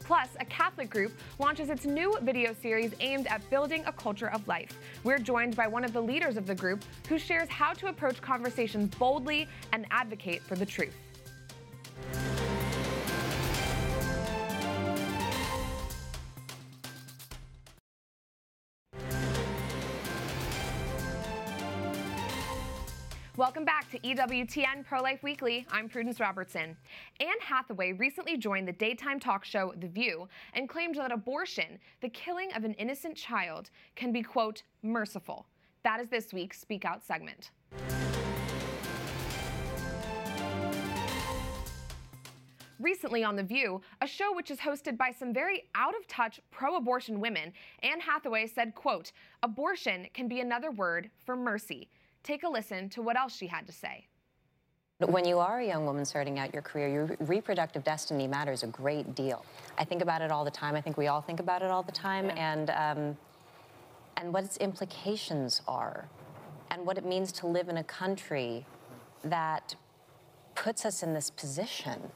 Plus, 0.08 0.30
a 0.40 0.44
Catholic 0.46 0.88
group 0.88 1.12
launches 1.38 1.68
its 1.68 1.84
new 1.84 2.16
video 2.22 2.54
series 2.54 2.94
aimed 3.00 3.26
at 3.26 3.42
building 3.50 3.84
a 3.84 3.92
culture 3.92 4.30
of 4.30 4.48
life. 4.48 4.78
We're 5.04 5.18
joined 5.18 5.54
by 5.54 5.66
one 5.66 5.84
of 5.84 5.92
the 5.92 6.00
leaders 6.00 6.38
of 6.38 6.46
the 6.46 6.54
group 6.54 6.82
who 7.10 7.18
shares 7.18 7.46
how 7.50 7.74
to 7.74 7.88
approach 7.88 8.22
conversations 8.22 8.94
boldly 8.94 9.46
and 9.74 9.84
advocate 9.90 10.40
for 10.40 10.56
the 10.56 10.64
truth. 10.64 10.94
Welcome 23.58 23.74
back 23.74 23.90
to 23.90 23.98
EWTN 23.98 24.86
Pro 24.86 25.00
Life 25.00 25.24
Weekly. 25.24 25.66
I'm 25.72 25.88
Prudence 25.88 26.20
Robertson. 26.20 26.76
Anne 27.18 27.40
Hathaway 27.40 27.90
recently 27.90 28.36
joined 28.36 28.68
the 28.68 28.72
daytime 28.72 29.18
talk 29.18 29.44
show 29.44 29.74
The 29.76 29.88
View 29.88 30.28
and 30.54 30.68
claimed 30.68 30.94
that 30.94 31.10
abortion, 31.10 31.80
the 32.00 32.08
killing 32.08 32.52
of 32.54 32.62
an 32.62 32.74
innocent 32.74 33.16
child, 33.16 33.70
can 33.96 34.12
be, 34.12 34.22
quote, 34.22 34.62
merciful. 34.84 35.44
That 35.82 35.98
is 35.98 36.06
this 36.06 36.32
week's 36.32 36.60
Speak 36.60 36.84
Out 36.84 37.04
segment. 37.04 37.50
Recently 42.78 43.24
on 43.24 43.34
The 43.34 43.42
View, 43.42 43.80
a 44.00 44.06
show 44.06 44.32
which 44.36 44.52
is 44.52 44.60
hosted 44.60 44.96
by 44.96 45.10
some 45.10 45.34
very 45.34 45.64
out 45.74 45.96
of 45.96 46.06
touch 46.06 46.40
pro 46.52 46.76
abortion 46.76 47.18
women, 47.18 47.52
Anne 47.82 47.98
Hathaway 47.98 48.46
said, 48.46 48.76
quote, 48.76 49.10
abortion 49.42 50.06
can 50.14 50.28
be 50.28 50.38
another 50.38 50.70
word 50.70 51.10
for 51.26 51.34
mercy. 51.34 51.88
Take 52.22 52.42
a 52.42 52.48
listen 52.48 52.88
to 52.90 53.02
what 53.02 53.16
else 53.16 53.34
she 53.36 53.46
had 53.46 53.66
to 53.66 53.72
say. 53.72 54.06
When 54.98 55.24
you 55.24 55.38
are 55.38 55.60
a 55.60 55.66
young 55.66 55.86
woman 55.86 56.04
starting 56.04 56.40
out 56.40 56.52
your 56.52 56.62
career, 56.62 56.88
your 56.88 57.16
reproductive 57.20 57.84
destiny 57.84 58.26
matters 58.26 58.64
a 58.64 58.66
great 58.66 59.14
deal. 59.14 59.44
I 59.78 59.84
think 59.84 60.02
about 60.02 60.22
it 60.22 60.32
all 60.32 60.44
the 60.44 60.50
time. 60.50 60.74
I 60.74 60.80
think 60.80 60.96
we 60.96 61.06
all 61.06 61.20
think 61.20 61.38
about 61.38 61.62
it 61.62 61.70
all 61.70 61.84
the 61.84 61.92
time, 61.92 62.26
yeah. 62.26 62.52
and 62.52 62.70
um, 62.70 63.16
and 64.16 64.32
what 64.32 64.42
its 64.42 64.56
implications 64.56 65.62
are, 65.68 66.08
and 66.72 66.84
what 66.84 66.98
it 66.98 67.06
means 67.06 67.30
to 67.32 67.46
live 67.46 67.68
in 67.68 67.76
a 67.76 67.84
country 67.84 68.66
that 69.22 69.76
puts 70.56 70.84
us 70.84 71.04
in 71.04 71.14
this 71.14 71.30
position. 71.30 72.10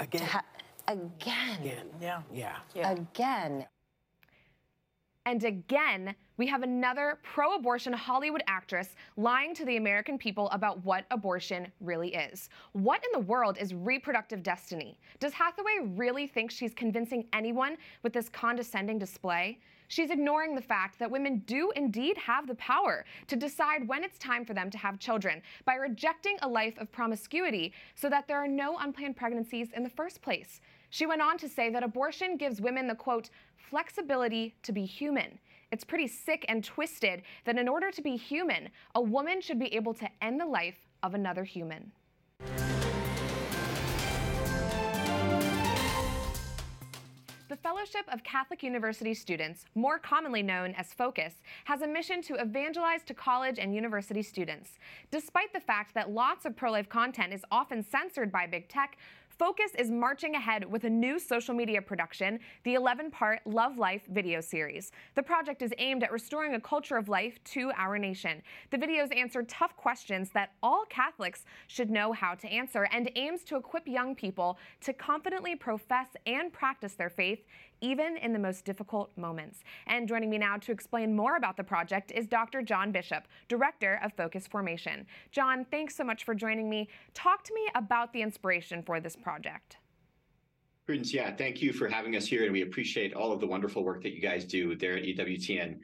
Again. 0.00 0.22
Ha- 0.22 0.44
again. 0.88 1.60
Again. 1.60 1.86
Yeah. 2.00 2.22
Yeah. 2.32 2.56
yeah. 2.74 2.92
Again. 2.92 3.66
And 5.26 5.44
again, 5.44 6.14
we 6.42 6.48
have 6.48 6.64
another 6.64 7.20
pro 7.22 7.54
abortion 7.54 7.92
Hollywood 7.92 8.42
actress 8.48 8.96
lying 9.16 9.54
to 9.54 9.64
the 9.64 9.76
American 9.76 10.18
people 10.18 10.50
about 10.50 10.84
what 10.84 11.04
abortion 11.12 11.70
really 11.80 12.16
is. 12.16 12.48
What 12.72 13.00
in 13.04 13.12
the 13.12 13.24
world 13.28 13.58
is 13.60 13.72
reproductive 13.72 14.42
destiny? 14.42 14.98
Does 15.20 15.32
Hathaway 15.34 15.78
really 15.94 16.26
think 16.26 16.50
she's 16.50 16.74
convincing 16.74 17.26
anyone 17.32 17.76
with 18.02 18.12
this 18.12 18.28
condescending 18.28 18.98
display? 18.98 19.60
She's 19.86 20.10
ignoring 20.10 20.56
the 20.56 20.60
fact 20.60 20.98
that 20.98 21.08
women 21.08 21.44
do 21.46 21.70
indeed 21.76 22.18
have 22.18 22.48
the 22.48 22.56
power 22.56 23.04
to 23.28 23.36
decide 23.36 23.86
when 23.86 24.02
it's 24.02 24.18
time 24.18 24.44
for 24.44 24.52
them 24.52 24.68
to 24.70 24.78
have 24.78 24.98
children 24.98 25.42
by 25.64 25.76
rejecting 25.76 26.38
a 26.42 26.48
life 26.48 26.76
of 26.78 26.90
promiscuity 26.90 27.72
so 27.94 28.10
that 28.10 28.26
there 28.26 28.38
are 28.38 28.48
no 28.48 28.78
unplanned 28.78 29.16
pregnancies 29.16 29.68
in 29.76 29.84
the 29.84 29.90
first 29.90 30.20
place. 30.22 30.60
She 30.90 31.06
went 31.06 31.22
on 31.22 31.38
to 31.38 31.48
say 31.48 31.70
that 31.70 31.84
abortion 31.84 32.36
gives 32.36 32.60
women 32.60 32.88
the 32.88 32.96
quote, 32.96 33.30
flexibility 33.56 34.56
to 34.64 34.72
be 34.72 34.84
human. 34.84 35.38
It's 35.72 35.84
pretty 35.84 36.06
sick 36.06 36.44
and 36.48 36.62
twisted 36.62 37.22
that 37.44 37.56
in 37.56 37.66
order 37.66 37.90
to 37.90 38.02
be 38.02 38.14
human, 38.14 38.68
a 38.94 39.00
woman 39.00 39.40
should 39.40 39.58
be 39.58 39.74
able 39.74 39.94
to 39.94 40.08
end 40.20 40.38
the 40.38 40.44
life 40.44 40.76
of 41.02 41.14
another 41.14 41.44
human. 41.44 41.90
The 47.48 47.56
Fellowship 47.56 48.04
of 48.10 48.22
Catholic 48.22 48.62
University 48.62 49.14
Students, 49.14 49.64
more 49.74 49.98
commonly 49.98 50.42
known 50.42 50.74
as 50.76 50.92
FOCUS, 50.94 51.34
has 51.64 51.82
a 51.82 51.86
mission 51.86 52.22
to 52.22 52.34
evangelize 52.34 53.02
to 53.04 53.14
college 53.14 53.58
and 53.58 53.74
university 53.74 54.22
students. 54.22 54.78
Despite 55.10 55.52
the 55.52 55.60
fact 55.60 55.94
that 55.94 56.10
lots 56.10 56.44
of 56.44 56.56
pro 56.56 56.70
life 56.70 56.88
content 56.88 57.32
is 57.32 57.44
often 57.50 57.82
censored 57.82 58.32
by 58.32 58.46
big 58.46 58.68
tech, 58.68 58.96
Focus 59.38 59.72
is 59.78 59.90
marching 59.90 60.34
ahead 60.34 60.70
with 60.70 60.84
a 60.84 60.90
new 60.90 61.18
social 61.18 61.54
media 61.54 61.80
production, 61.80 62.38
the 62.64 62.74
11 62.74 63.10
part 63.10 63.40
Love 63.46 63.78
Life 63.78 64.02
video 64.10 64.40
series. 64.42 64.92
The 65.14 65.22
project 65.22 65.62
is 65.62 65.72
aimed 65.78 66.02
at 66.02 66.12
restoring 66.12 66.54
a 66.54 66.60
culture 66.60 66.96
of 66.96 67.08
life 67.08 67.42
to 67.44 67.72
our 67.76 67.98
nation. 67.98 68.42
The 68.70 68.76
videos 68.76 69.14
answer 69.16 69.42
tough 69.42 69.74
questions 69.76 70.30
that 70.34 70.50
all 70.62 70.84
Catholics 70.90 71.44
should 71.66 71.90
know 71.90 72.12
how 72.12 72.34
to 72.34 72.46
answer 72.46 72.86
and 72.92 73.10
aims 73.16 73.42
to 73.44 73.56
equip 73.56 73.88
young 73.88 74.14
people 74.14 74.58
to 74.82 74.92
confidently 74.92 75.56
profess 75.56 76.08
and 76.26 76.52
practice 76.52 76.92
their 76.92 77.10
faith 77.10 77.42
even 77.82 78.16
in 78.16 78.32
the 78.32 78.38
most 78.38 78.64
difficult 78.64 79.10
moments. 79.18 79.60
And 79.86 80.08
joining 80.08 80.30
me 80.30 80.38
now 80.38 80.56
to 80.56 80.72
explain 80.72 81.14
more 81.14 81.36
about 81.36 81.58
the 81.58 81.64
project 81.64 82.12
is 82.14 82.26
Dr. 82.26 82.62
John 82.62 82.92
Bishop, 82.92 83.24
Director 83.48 84.00
of 84.02 84.14
Focus 84.14 84.46
Formation. 84.46 85.06
John, 85.32 85.66
thanks 85.70 85.94
so 85.94 86.04
much 86.04 86.24
for 86.24 86.34
joining 86.34 86.70
me. 86.70 86.88
Talk 87.12 87.44
to 87.44 87.54
me 87.54 87.68
about 87.74 88.12
the 88.12 88.22
inspiration 88.22 88.82
for 88.82 89.00
this 89.00 89.16
project. 89.16 89.76
Prudence, 90.86 91.12
yeah, 91.12 91.34
thank 91.34 91.60
you 91.60 91.72
for 91.72 91.88
having 91.88 92.16
us 92.16 92.26
here, 92.26 92.44
and 92.44 92.52
we 92.52 92.62
appreciate 92.62 93.14
all 93.14 93.32
of 93.32 93.40
the 93.40 93.46
wonderful 93.46 93.84
work 93.84 94.02
that 94.02 94.14
you 94.14 94.20
guys 94.20 94.44
do 94.44 94.74
there 94.74 94.96
at 94.96 95.04
EWTN. 95.04 95.78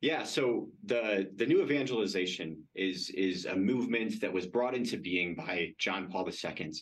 Yeah, 0.00 0.24
so 0.24 0.68
the 0.84 1.30
the 1.36 1.46
new 1.46 1.62
evangelization 1.62 2.62
is 2.74 3.10
is 3.10 3.44
a 3.44 3.54
movement 3.54 4.20
that 4.22 4.32
was 4.32 4.46
brought 4.46 4.74
into 4.74 4.96
being 4.96 5.34
by 5.34 5.72
John 5.78 6.08
Paul 6.10 6.26
II. 6.28 6.72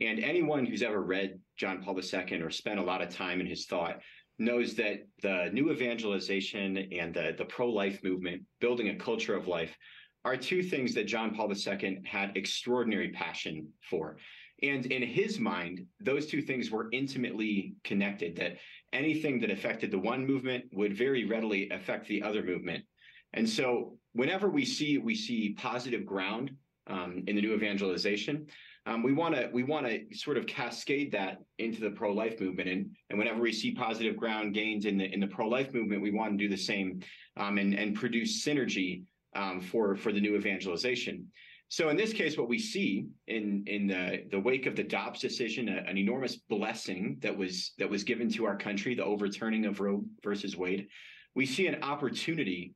And 0.00 0.20
anyone 0.20 0.64
who's 0.64 0.82
ever 0.82 1.02
read 1.02 1.38
John 1.56 1.82
Paul 1.82 1.98
II 1.98 2.42
or 2.42 2.50
spent 2.50 2.80
a 2.80 2.84
lot 2.84 3.02
of 3.02 3.14
time 3.14 3.40
in 3.40 3.46
his 3.46 3.66
thought 3.66 4.00
knows 4.38 4.74
that 4.74 5.06
the 5.22 5.50
new 5.52 5.70
evangelization 5.70 6.88
and 6.92 7.14
the, 7.14 7.34
the 7.36 7.44
pro 7.44 7.68
life 7.68 8.02
movement, 8.02 8.42
building 8.60 8.88
a 8.88 8.96
culture 8.96 9.34
of 9.34 9.46
life, 9.48 9.76
are 10.24 10.36
two 10.36 10.62
things 10.62 10.94
that 10.94 11.06
John 11.06 11.34
Paul 11.34 11.52
II 11.52 12.00
had 12.04 12.36
extraordinary 12.36 13.10
passion 13.10 13.68
for. 13.88 14.16
And 14.62 14.86
in 14.86 15.02
his 15.02 15.38
mind, 15.38 15.86
those 16.00 16.26
two 16.26 16.42
things 16.42 16.70
were 16.70 16.88
intimately 16.92 17.74
connected, 17.84 18.36
that 18.36 18.56
anything 18.92 19.40
that 19.40 19.50
affected 19.50 19.90
the 19.90 19.98
one 19.98 20.26
movement 20.26 20.64
would 20.72 20.96
very 20.96 21.24
readily 21.24 21.70
affect 21.70 22.06
the 22.08 22.22
other 22.22 22.42
movement. 22.42 22.84
And 23.32 23.48
so 23.48 23.98
whenever 24.12 24.50
we 24.50 24.64
see 24.64 24.98
we 24.98 25.14
see 25.14 25.54
positive 25.56 26.04
ground 26.04 26.50
um, 26.86 27.22
in 27.26 27.36
the 27.36 27.42
new 27.42 27.54
evangelization, 27.54 28.46
um, 28.86 29.02
we 29.02 29.12
want 29.12 29.34
to 29.34 29.48
we 29.52 29.62
want 29.62 29.86
to 29.86 30.00
sort 30.16 30.38
of 30.38 30.46
cascade 30.46 31.12
that 31.12 31.38
into 31.58 31.80
the 31.80 31.90
pro 31.90 32.12
life 32.12 32.40
movement, 32.40 32.68
and 32.68 32.90
and 33.10 33.18
whenever 33.18 33.40
we 33.40 33.52
see 33.52 33.72
positive 33.72 34.16
ground 34.16 34.54
gains 34.54 34.86
in 34.86 34.96
the 34.96 35.12
in 35.12 35.20
the 35.20 35.26
pro 35.26 35.48
life 35.48 35.74
movement, 35.74 36.02
we 36.02 36.10
want 36.10 36.38
to 36.38 36.38
do 36.38 36.48
the 36.48 36.60
same 36.60 37.00
um, 37.36 37.58
and 37.58 37.74
and 37.74 37.94
produce 37.94 38.44
synergy 38.44 39.02
um, 39.36 39.60
for 39.60 39.96
for 39.96 40.12
the 40.12 40.20
new 40.20 40.34
evangelization. 40.34 41.26
So 41.68 41.88
in 41.88 41.96
this 41.96 42.12
case, 42.12 42.36
what 42.36 42.48
we 42.48 42.58
see 42.58 43.06
in 43.28 43.64
in 43.66 43.86
the 43.86 44.24
the 44.30 44.40
wake 44.40 44.66
of 44.66 44.76
the 44.76 44.82
Dobbs 44.82 45.20
decision, 45.20 45.68
a, 45.68 45.88
an 45.88 45.98
enormous 45.98 46.36
blessing 46.36 47.18
that 47.20 47.36
was 47.36 47.74
that 47.78 47.90
was 47.90 48.02
given 48.02 48.30
to 48.30 48.46
our 48.46 48.56
country, 48.56 48.94
the 48.94 49.04
overturning 49.04 49.66
of 49.66 49.80
Roe 49.80 50.02
versus 50.24 50.56
Wade, 50.56 50.88
we 51.34 51.44
see 51.44 51.66
an 51.66 51.82
opportunity 51.82 52.74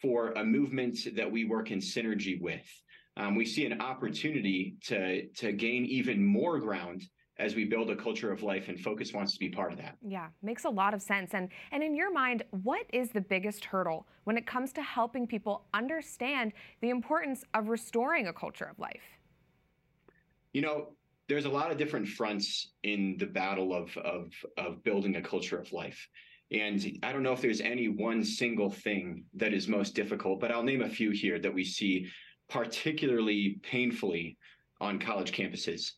for 0.00 0.30
a 0.32 0.44
movement 0.44 0.96
that 1.16 1.30
we 1.30 1.44
work 1.44 1.70
in 1.70 1.80
synergy 1.80 2.40
with 2.40 2.66
um, 3.20 3.34
we 3.34 3.44
see 3.44 3.66
an 3.66 3.80
opportunity 3.80 4.76
to 4.84 5.26
to 5.28 5.52
gain 5.52 5.84
even 5.84 6.24
more 6.24 6.58
ground 6.58 7.04
as 7.38 7.54
we 7.54 7.64
build 7.64 7.90
a 7.90 7.96
culture 7.96 8.30
of 8.32 8.42
life 8.42 8.68
and 8.68 8.78
focus 8.78 9.14
wants 9.14 9.32
to 9.32 9.38
be 9.38 9.48
part 9.48 9.72
of 9.72 9.78
that. 9.78 9.96
Yeah 10.06 10.28
makes 10.42 10.64
a 10.64 10.70
lot 10.70 10.94
of 10.94 11.02
sense. 11.02 11.34
And 11.34 11.48
and 11.72 11.82
in 11.82 11.94
your 11.94 12.12
mind 12.12 12.42
what 12.62 12.86
is 12.92 13.10
the 13.10 13.20
biggest 13.20 13.64
hurdle 13.64 14.06
when 14.24 14.36
it 14.36 14.46
comes 14.46 14.72
to 14.74 14.82
helping 14.82 15.26
people 15.26 15.64
understand 15.74 16.52
the 16.80 16.90
importance 16.90 17.44
of 17.54 17.68
restoring 17.68 18.28
a 18.28 18.32
culture 18.32 18.64
of 18.64 18.78
life? 18.78 19.04
You 20.52 20.62
know 20.62 20.96
there's 21.28 21.44
a 21.44 21.50
lot 21.50 21.70
of 21.70 21.76
different 21.76 22.08
fronts 22.08 22.72
in 22.82 23.16
the 23.18 23.26
battle 23.26 23.74
of 23.74 23.94
of 23.98 24.32
of 24.56 24.82
building 24.82 25.16
a 25.16 25.22
culture 25.22 25.58
of 25.58 25.70
life. 25.72 26.08
And 26.52 26.98
I 27.04 27.12
don't 27.12 27.22
know 27.22 27.32
if 27.32 27.40
there's 27.40 27.60
any 27.60 27.86
one 27.86 28.24
single 28.24 28.70
thing 28.70 29.24
that 29.34 29.52
is 29.52 29.68
most 29.68 29.94
difficult, 29.94 30.40
but 30.40 30.50
I'll 30.50 30.64
name 30.64 30.82
a 30.82 30.88
few 30.88 31.12
here 31.12 31.38
that 31.38 31.54
we 31.54 31.64
see 31.64 32.08
particularly 32.50 33.58
painfully 33.62 34.36
on 34.80 34.98
college 34.98 35.32
campuses. 35.32 35.92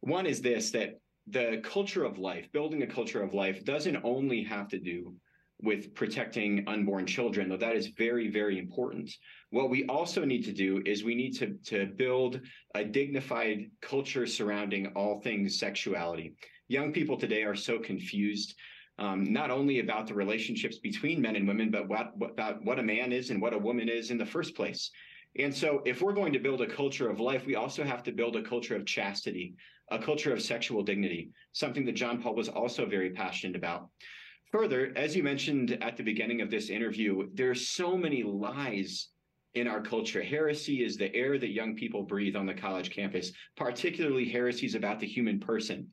One 0.00 0.26
is 0.26 0.40
this 0.40 0.70
that 0.70 1.00
the 1.26 1.60
culture 1.64 2.04
of 2.04 2.18
life, 2.18 2.50
building 2.52 2.82
a 2.82 2.86
culture 2.86 3.22
of 3.22 3.34
life, 3.34 3.64
doesn't 3.64 3.98
only 4.04 4.42
have 4.44 4.68
to 4.68 4.78
do 4.78 5.14
with 5.62 5.94
protecting 5.94 6.64
unborn 6.68 7.06
children, 7.06 7.48
though 7.48 7.56
that 7.56 7.74
is 7.74 7.88
very, 7.88 8.28
very 8.28 8.58
important. 8.58 9.10
What 9.50 9.70
we 9.70 9.86
also 9.86 10.24
need 10.24 10.44
to 10.44 10.52
do 10.52 10.82
is 10.84 11.02
we 11.02 11.14
need 11.14 11.32
to, 11.38 11.54
to 11.64 11.86
build 11.86 12.40
a 12.74 12.84
dignified 12.84 13.70
culture 13.80 14.26
surrounding 14.26 14.88
all 14.88 15.20
things 15.20 15.58
sexuality. 15.58 16.34
Young 16.68 16.92
people 16.92 17.16
today 17.16 17.42
are 17.42 17.56
so 17.56 17.78
confused, 17.78 18.54
um, 18.98 19.24
not 19.32 19.50
only 19.50 19.80
about 19.80 20.06
the 20.06 20.14
relationships 20.14 20.78
between 20.78 21.22
men 21.22 21.36
and 21.36 21.48
women, 21.48 21.70
but 21.70 21.88
what, 21.88 22.16
what, 22.16 22.32
about 22.32 22.62
what 22.62 22.78
a 22.78 22.82
man 22.82 23.12
is 23.12 23.30
and 23.30 23.40
what 23.40 23.54
a 23.54 23.58
woman 23.58 23.88
is 23.88 24.10
in 24.10 24.18
the 24.18 24.26
first 24.26 24.54
place. 24.54 24.90
And 25.38 25.54
so, 25.54 25.82
if 25.84 26.00
we're 26.00 26.14
going 26.14 26.32
to 26.32 26.38
build 26.38 26.62
a 26.62 26.66
culture 26.66 27.10
of 27.10 27.20
life, 27.20 27.46
we 27.46 27.56
also 27.56 27.84
have 27.84 28.02
to 28.04 28.12
build 28.12 28.36
a 28.36 28.42
culture 28.42 28.74
of 28.74 28.86
chastity, 28.86 29.54
a 29.90 29.98
culture 29.98 30.32
of 30.32 30.40
sexual 30.40 30.82
dignity, 30.82 31.30
something 31.52 31.84
that 31.84 31.92
John 31.92 32.22
Paul 32.22 32.34
was 32.34 32.48
also 32.48 32.86
very 32.86 33.10
passionate 33.10 33.56
about. 33.56 33.88
Further, 34.52 34.92
as 34.96 35.14
you 35.14 35.22
mentioned 35.22 35.76
at 35.82 35.96
the 35.96 36.02
beginning 36.02 36.40
of 36.40 36.50
this 36.50 36.70
interview, 36.70 37.28
there 37.34 37.50
are 37.50 37.54
so 37.54 37.96
many 37.96 38.22
lies 38.22 39.08
in 39.54 39.66
our 39.66 39.80
culture. 39.80 40.22
Heresy 40.22 40.84
is 40.84 40.96
the 40.96 41.14
air 41.14 41.38
that 41.38 41.50
young 41.50 41.74
people 41.74 42.02
breathe 42.02 42.36
on 42.36 42.46
the 42.46 42.54
college 42.54 42.90
campus, 42.90 43.32
particularly 43.56 44.28
heresies 44.28 44.74
about 44.74 45.00
the 45.00 45.06
human 45.06 45.40
person. 45.40 45.88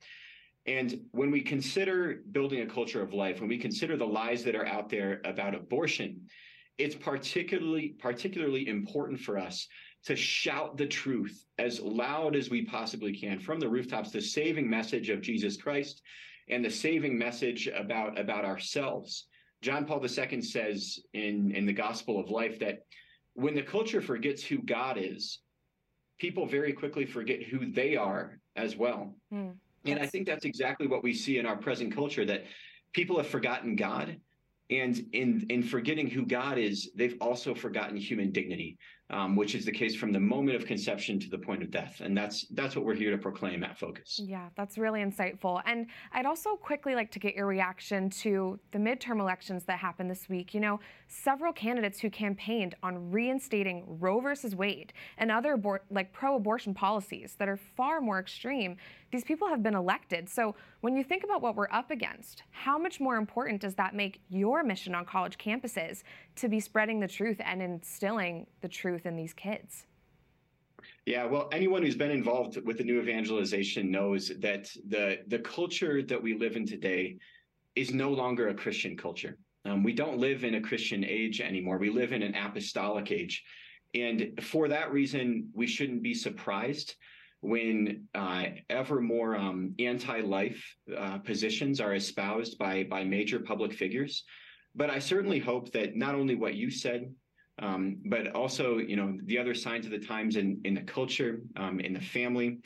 And 0.66 1.02
when 1.12 1.32
we 1.32 1.42
consider 1.42 2.22
building 2.32 2.62
a 2.62 2.74
culture 2.74 3.02
of 3.02 3.14
life, 3.14 3.40
when 3.40 3.50
we 3.50 3.58
consider 3.58 3.98
the 3.98 4.08
lies 4.08 4.44
that 4.44 4.56
are 4.56 4.66
out 4.66 4.90
there 4.90 5.22
about 5.26 5.56
abortion, 5.56 6.28
it's 6.78 6.96
particularly 6.96 7.96
particularly 8.00 8.68
important 8.68 9.20
for 9.20 9.38
us 9.38 9.68
to 10.06 10.16
shout 10.16 10.78
the 10.78 10.86
truth 10.86 11.46
as 11.58 11.80
loud 11.80 12.36
as 12.36 12.50
we 12.50 12.66
possibly 12.66 13.16
can 13.16 13.40
from 13.40 13.60
the 13.60 13.70
rooftops 13.70 14.12
the 14.12 14.22
saving 14.22 14.70
message 14.70 15.10
of 15.10 15.22
Jesus 15.22 15.56
Christ 15.56 16.02
and 16.50 16.64
the 16.64 16.70
saving 16.70 17.18
message 17.18 17.68
about 17.68 18.20
about 18.20 18.46
ourselves. 18.46 19.28
John 19.62 19.86
Paul 19.86 20.06
II 20.06 20.42
says 20.42 21.00
in 21.14 21.52
in 21.56 21.66
the 21.66 21.74
gospel 21.74 22.20
of 22.20 22.30
life 22.30 22.60
that 22.60 22.80
when 23.34 23.56
the 23.56 23.64
culture 23.64 24.02
forgets 24.02 24.44
who 24.44 24.58
God 24.60 24.98
is 25.00 25.40
people 26.20 26.46
very 26.46 26.74
quickly 26.74 27.06
forget 27.06 27.44
who 27.44 27.72
they 27.72 27.96
are 27.96 28.40
as 28.56 28.76
well. 28.76 29.16
Mm. 29.34 29.56
And 29.86 30.00
I 30.00 30.06
think 30.06 30.26
that's 30.26 30.46
exactly 30.46 30.88
what 30.88 31.04
we 31.04 31.14
see 31.14 31.38
in 31.38 31.46
our 31.46 31.58
present 31.58 31.94
culture 31.94 32.26
that 32.26 32.46
people 32.94 33.18
have 33.18 33.28
forgotten 33.28 33.76
God 33.76 34.18
and 34.69 35.06
in 35.13 35.45
in 35.49 35.62
forgetting 35.62 36.10
who 36.10 36.26
God 36.26 36.58
is, 36.58 36.91
they've 36.95 37.17
also 37.19 37.54
forgotten 37.54 37.97
human 37.97 38.32
dignity, 38.32 38.78
um, 39.10 39.36
which 39.36 39.56
is 39.56 39.65
the 39.65 39.71
case 39.71 39.95
from 39.95 40.13
the 40.13 40.19
moment 40.19 40.56
of 40.56 40.65
conception 40.65 41.19
to 41.19 41.30
the 41.30 41.38
point 41.38 41.62
of 41.62 41.69
death. 41.69 41.99
And 41.99 42.17
that's 42.17 42.47
that's 42.52 42.76
what 42.76 42.86
we're 42.86 42.95
here 42.95 43.12
to 43.12 43.17
proclaim 43.17 43.63
at 43.63 43.78
Focus. 43.78 44.19
Yeah, 44.23 44.49
that's 44.56 44.78
really 44.78 45.02
insightful. 45.02 45.62
And 45.65 45.88
I'd 46.13 46.26
also 46.26 46.56
quickly 46.56 46.95
like 46.95 47.12
to 47.12 47.19
get 47.19 47.36
your 47.36 47.45
reaction 47.45 48.10
to 48.21 48.58
the 48.71 48.80
midterm 48.80 49.19
elections 49.19 49.65
that 49.65 49.80
happened 49.80 50.10
this 50.10 50.30
week. 50.30 50.54
You 50.54 50.62
know, 50.62 50.80
several 51.08 51.52
candidates 51.52 51.99
who 51.99 52.10
campaigned 52.10 52.76
on 52.82 53.12
reinstating 53.12 53.84
Roe 53.99 54.21
versus 54.21 54.56
Wade 54.56 54.93
and 55.17 55.30
other 55.30 55.58
abor- 55.58 55.80
like 55.91 56.13
pro-abortion 56.13 56.73
policies 56.73 57.36
that 57.38 57.49
are 57.49 57.58
far 57.58 57.99
more 57.99 58.19
extreme 58.19 58.78
these 59.13 59.23
people 59.23 59.47
have 59.47 59.63
been 59.63 59.76
elected. 59.76 60.28
So 60.28 60.56
when 60.84 60.98
you 60.98 61.04
think 61.06 61.24
about 61.24 61.41
what 61.41 61.56
we're 61.56 61.72
up 61.72 61.91
against, 61.91 62.43
how 62.52 62.78
much 62.78 63.00
more 63.00 63.15
important 63.15 63.62
does 63.62 63.74
that 63.76 63.96
make 63.96 64.19
your 64.28 64.63
mission 64.63 64.93
on 64.93 65.06
college 65.06 65.38
campuses 65.38 66.04
to 66.36 66.50
be 66.50 66.60
spreading 66.60 67.00
the 67.00 67.08
truth 67.08 67.39
and 67.39 67.62
instilling 67.62 68.46
the 68.60 68.67
truth 68.67 69.06
in 69.06 69.15
these 69.15 69.32
kids? 69.32 69.86
Yeah, 71.06 71.24
well, 71.24 71.48
anyone 71.54 71.84
who's 71.84 71.96
been 71.96 72.12
involved 72.12 72.58
with 72.65 72.80
the 72.80 72.84
new 72.84 73.00
evangelization 73.00 73.89
knows 73.91 74.34
that 74.39 74.69
the 74.89 75.19
the 75.28 75.39
culture 75.39 76.02
that 76.02 76.22
we 76.22 76.34
live 76.34 76.58
in 76.58 76.65
today 76.65 77.15
is 77.78 77.93
no 77.93 78.12
longer 78.12 78.50
a 78.50 78.54
Christian 78.54 78.98
culture. 78.98 79.38
Um, 79.63 79.84
we 79.84 79.93
don't 79.93 80.17
live 80.17 80.43
in 80.43 80.56
a 80.56 80.62
Christian 80.62 81.06
age 81.06 81.39
anymore. 81.39 81.78
We 81.78 81.91
live 81.91 82.12
in 82.12 82.24
an 82.24 82.36
apostolic 82.36 83.10
age. 83.10 83.41
And 83.93 84.38
for 84.41 84.67
that 84.67 84.91
reason, 84.91 85.50
we 85.54 85.65
shouldn't 85.65 86.04
be 86.04 86.13
surprised 86.13 86.96
when 87.44 88.08
uh, 88.16 88.46
ever 88.70 89.02
more 89.02 89.36
um, 89.36 89.76
anti-life 89.78 90.64
uh, 90.98 91.18
positions 91.20 91.82
are 91.82 91.94
espoused 91.94 92.58
by 92.58 92.84
by 92.84 93.04
major 93.04 93.40
public 93.40 93.74
figures. 93.74 94.24
But 94.76 94.90
I 94.90 95.00
certainly 95.00 95.40
hope 95.40 95.72
that 95.74 95.96
not 95.96 96.16
only 96.16 96.36
what 96.36 96.56
you 96.56 96.72
said, 96.72 97.14
um, 97.60 97.98
but 98.06 98.34
also 98.34 98.78
you 98.78 98.96
know 98.96 99.18
the 99.26 99.38
other 99.38 99.54
signs 99.54 99.86
of 99.86 99.92
the 99.92 100.00
times 100.00 100.38
in 100.38 100.62
in 100.64 100.74
the 100.74 100.82
culture, 100.82 101.42
um, 101.58 101.80
in 101.82 101.94
the 101.94 102.02
family, 102.02 102.60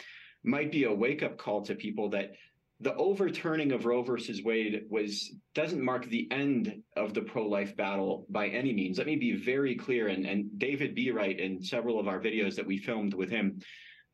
might 0.44 0.72
be 0.72 0.84
a 0.84 0.94
wake 0.94 1.24
up 1.24 1.38
call 1.38 1.64
to 1.64 1.74
people 1.76 2.10
that 2.12 2.34
the 2.80 2.94
overturning 2.94 3.72
of 3.72 3.86
Roe 3.86 4.04
versus 4.04 4.44
Wade 4.44 4.84
was 4.92 5.32
doesn't 5.56 5.82
mark 5.82 6.06
the 6.06 6.28
end 6.32 6.84
of 6.96 7.16
the 7.16 7.22
pro-life 7.22 7.76
battle 7.76 8.28
by 8.30 8.50
any 8.50 8.72
means. 8.72 9.00
Let 9.00 9.08
me 9.08 9.16
be 9.16 9.36
very 9.36 9.74
clear, 9.74 10.10
and, 10.10 10.28
and 10.28 10.60
David 10.60 10.96
Bereit 10.96 11.40
in 11.40 11.64
several 11.64 12.00
of 12.00 12.08
our 12.08 12.20
videos 12.20 12.56
that 12.56 12.68
we 12.68 12.78
filmed 12.78 13.16
with 13.16 13.32
him 13.32 13.60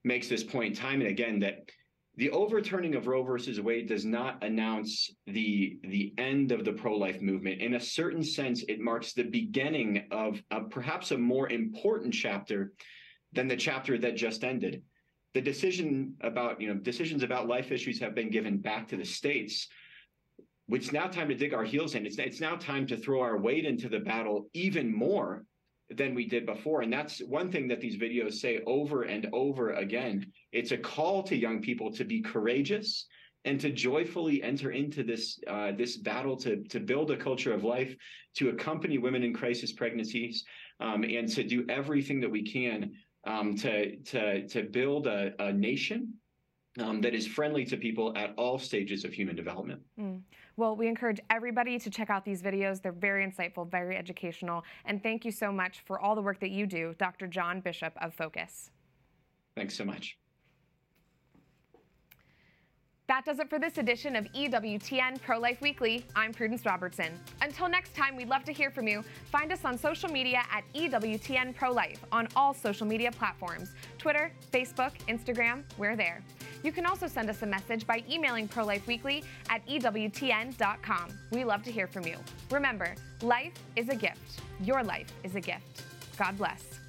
makes 0.03 0.27
this 0.27 0.43
point 0.43 0.75
time 0.75 1.01
and 1.01 1.09
again 1.09 1.39
that 1.39 1.69
the 2.15 2.29
overturning 2.29 2.93
of 2.93 3.07
Roe 3.07 3.23
versus 3.23 3.59
Wade 3.59 3.87
does 3.87 4.05
not 4.05 4.43
announce 4.43 5.09
the 5.25 5.79
the 5.83 6.13
end 6.17 6.51
of 6.51 6.63
the 6.63 6.73
pro-life 6.73 7.21
movement. 7.21 7.61
In 7.61 7.73
a 7.73 7.79
certain 7.79 8.23
sense, 8.23 8.63
it 8.67 8.79
marks 8.79 9.13
the 9.13 9.23
beginning 9.23 10.05
of 10.11 10.41
a, 10.51 10.61
perhaps 10.61 11.11
a 11.11 11.17
more 11.17 11.49
important 11.49 12.13
chapter 12.13 12.73
than 13.31 13.47
the 13.47 13.57
chapter 13.57 13.97
that 13.97 14.15
just 14.15 14.43
ended. 14.43 14.83
The 15.33 15.41
decision 15.41 16.15
about 16.21 16.61
you 16.61 16.67
know 16.67 16.75
decisions 16.75 17.23
about 17.23 17.47
life 17.47 17.71
issues 17.71 17.99
have 17.99 18.13
been 18.13 18.29
given 18.29 18.57
back 18.57 18.87
to 18.89 18.97
the 18.97 19.05
states. 19.05 19.67
It's 20.69 20.93
now 20.93 21.07
time 21.07 21.29
to 21.29 21.35
dig 21.35 21.53
our 21.53 21.63
heels 21.63 21.95
in. 21.95 22.05
It's 22.05 22.19
it's 22.19 22.41
now 22.41 22.55
time 22.57 22.85
to 22.87 22.97
throw 22.97 23.21
our 23.21 23.37
weight 23.37 23.65
into 23.65 23.89
the 23.89 23.99
battle 23.99 24.49
even 24.53 24.95
more 24.95 25.45
than 25.89 26.15
we 26.15 26.25
did 26.25 26.45
before. 26.45 26.81
And 26.81 26.91
that's 26.91 27.19
one 27.19 27.51
thing 27.51 27.67
that 27.67 27.81
these 27.81 27.97
videos 27.97 28.33
say 28.33 28.61
over 28.65 29.03
and 29.03 29.27
over 29.33 29.73
again. 29.73 30.25
It's 30.51 30.71
a 30.71 30.77
call 30.77 31.23
to 31.23 31.35
young 31.35 31.61
people 31.61 31.91
to 31.93 32.03
be 32.03 32.21
courageous 32.21 33.07
and 33.45 33.59
to 33.59 33.71
joyfully 33.71 34.41
enter 34.41 34.71
into 34.71 35.03
this 35.03 35.39
uh, 35.47 35.73
this 35.73 35.97
battle 35.97 36.37
to 36.37 36.63
to 36.63 36.79
build 36.79 37.11
a 37.11 37.17
culture 37.17 37.53
of 37.53 37.63
life, 37.63 37.95
to 38.35 38.49
accompany 38.49 38.97
women 38.97 39.23
in 39.23 39.33
crisis 39.33 39.71
pregnancies, 39.71 40.45
um, 40.79 41.03
and 41.03 41.27
to 41.29 41.43
do 41.43 41.65
everything 41.69 42.21
that 42.21 42.31
we 42.31 42.43
can 42.43 42.93
um, 43.25 43.55
to 43.57 43.97
to 43.97 44.47
to 44.47 44.63
build 44.63 45.07
a, 45.07 45.33
a 45.39 45.51
nation 45.51 46.13
um, 46.79 47.01
that 47.01 47.13
is 47.13 47.27
friendly 47.27 47.65
to 47.65 47.77
people 47.77 48.13
at 48.17 48.33
all 48.37 48.57
stages 48.57 49.03
of 49.03 49.13
human 49.13 49.35
development. 49.35 49.81
Mm. 49.99 50.21
Well, 50.55 50.75
we 50.75 50.87
encourage 50.87 51.19
everybody 51.31 51.79
to 51.79 51.89
check 51.89 52.09
out 52.09 52.23
these 52.23 52.41
videos. 52.41 52.81
They're 52.81 52.91
very 52.91 53.25
insightful, 53.25 53.69
very 53.69 53.97
educational. 53.97 54.63
And 54.85 55.01
thank 55.01 55.25
you 55.25 55.31
so 55.31 55.51
much 55.51 55.81
for 55.85 55.99
all 55.99 56.15
the 56.15 56.21
work 56.21 56.39
that 56.41 56.51
you 56.51 56.67
do, 56.67 56.93
Dr. 56.99 57.25
John 57.27 57.59
Bishop 57.59 57.93
of 57.99 58.13
Focus. 58.13 58.69
Thanks 59.55 59.75
so 59.75 59.83
much. 59.83 60.17
That 63.07 63.25
does 63.25 63.39
it 63.39 63.49
for 63.49 63.59
this 63.59 63.77
edition 63.77 64.15
of 64.15 64.25
EWTN 64.31 65.21
Pro 65.21 65.37
Life 65.37 65.59
Weekly. 65.59 66.05
I'm 66.15 66.31
Prudence 66.31 66.65
Robertson. 66.65 67.19
Until 67.41 67.67
next 67.67 67.93
time, 67.93 68.15
we'd 68.15 68.29
love 68.29 68.45
to 68.45 68.53
hear 68.53 68.71
from 68.71 68.87
you. 68.87 69.03
Find 69.29 69.51
us 69.51 69.65
on 69.65 69.77
social 69.77 70.09
media 70.09 70.43
at 70.49 70.63
EWTN 70.73 71.53
Pro 71.53 71.73
Life 71.73 71.99
on 72.13 72.29
all 72.35 72.53
social 72.53 72.87
media 72.87 73.11
platforms 73.11 73.71
Twitter, 73.97 74.31
Facebook, 74.51 74.93
Instagram, 75.09 75.63
we're 75.77 75.97
there. 75.97 76.23
You 76.63 76.71
can 76.71 76.85
also 76.85 77.07
send 77.07 77.29
us 77.29 77.41
a 77.41 77.45
message 77.45 77.85
by 77.85 78.03
emailing 78.09 78.47
prolifeweekly 78.47 79.23
at 79.49 79.65
EWTN.com. 79.67 81.09
We 81.31 81.43
love 81.43 81.61
to 81.63 81.71
hear 81.71 81.87
from 81.87 82.05
you. 82.05 82.17
Remember, 82.49 82.95
life 83.21 83.53
is 83.75 83.89
a 83.89 83.95
gift. 83.95 84.41
Your 84.61 84.83
life 84.83 85.11
is 85.23 85.35
a 85.35 85.41
gift. 85.41 85.83
God 86.17 86.37
bless. 86.37 86.82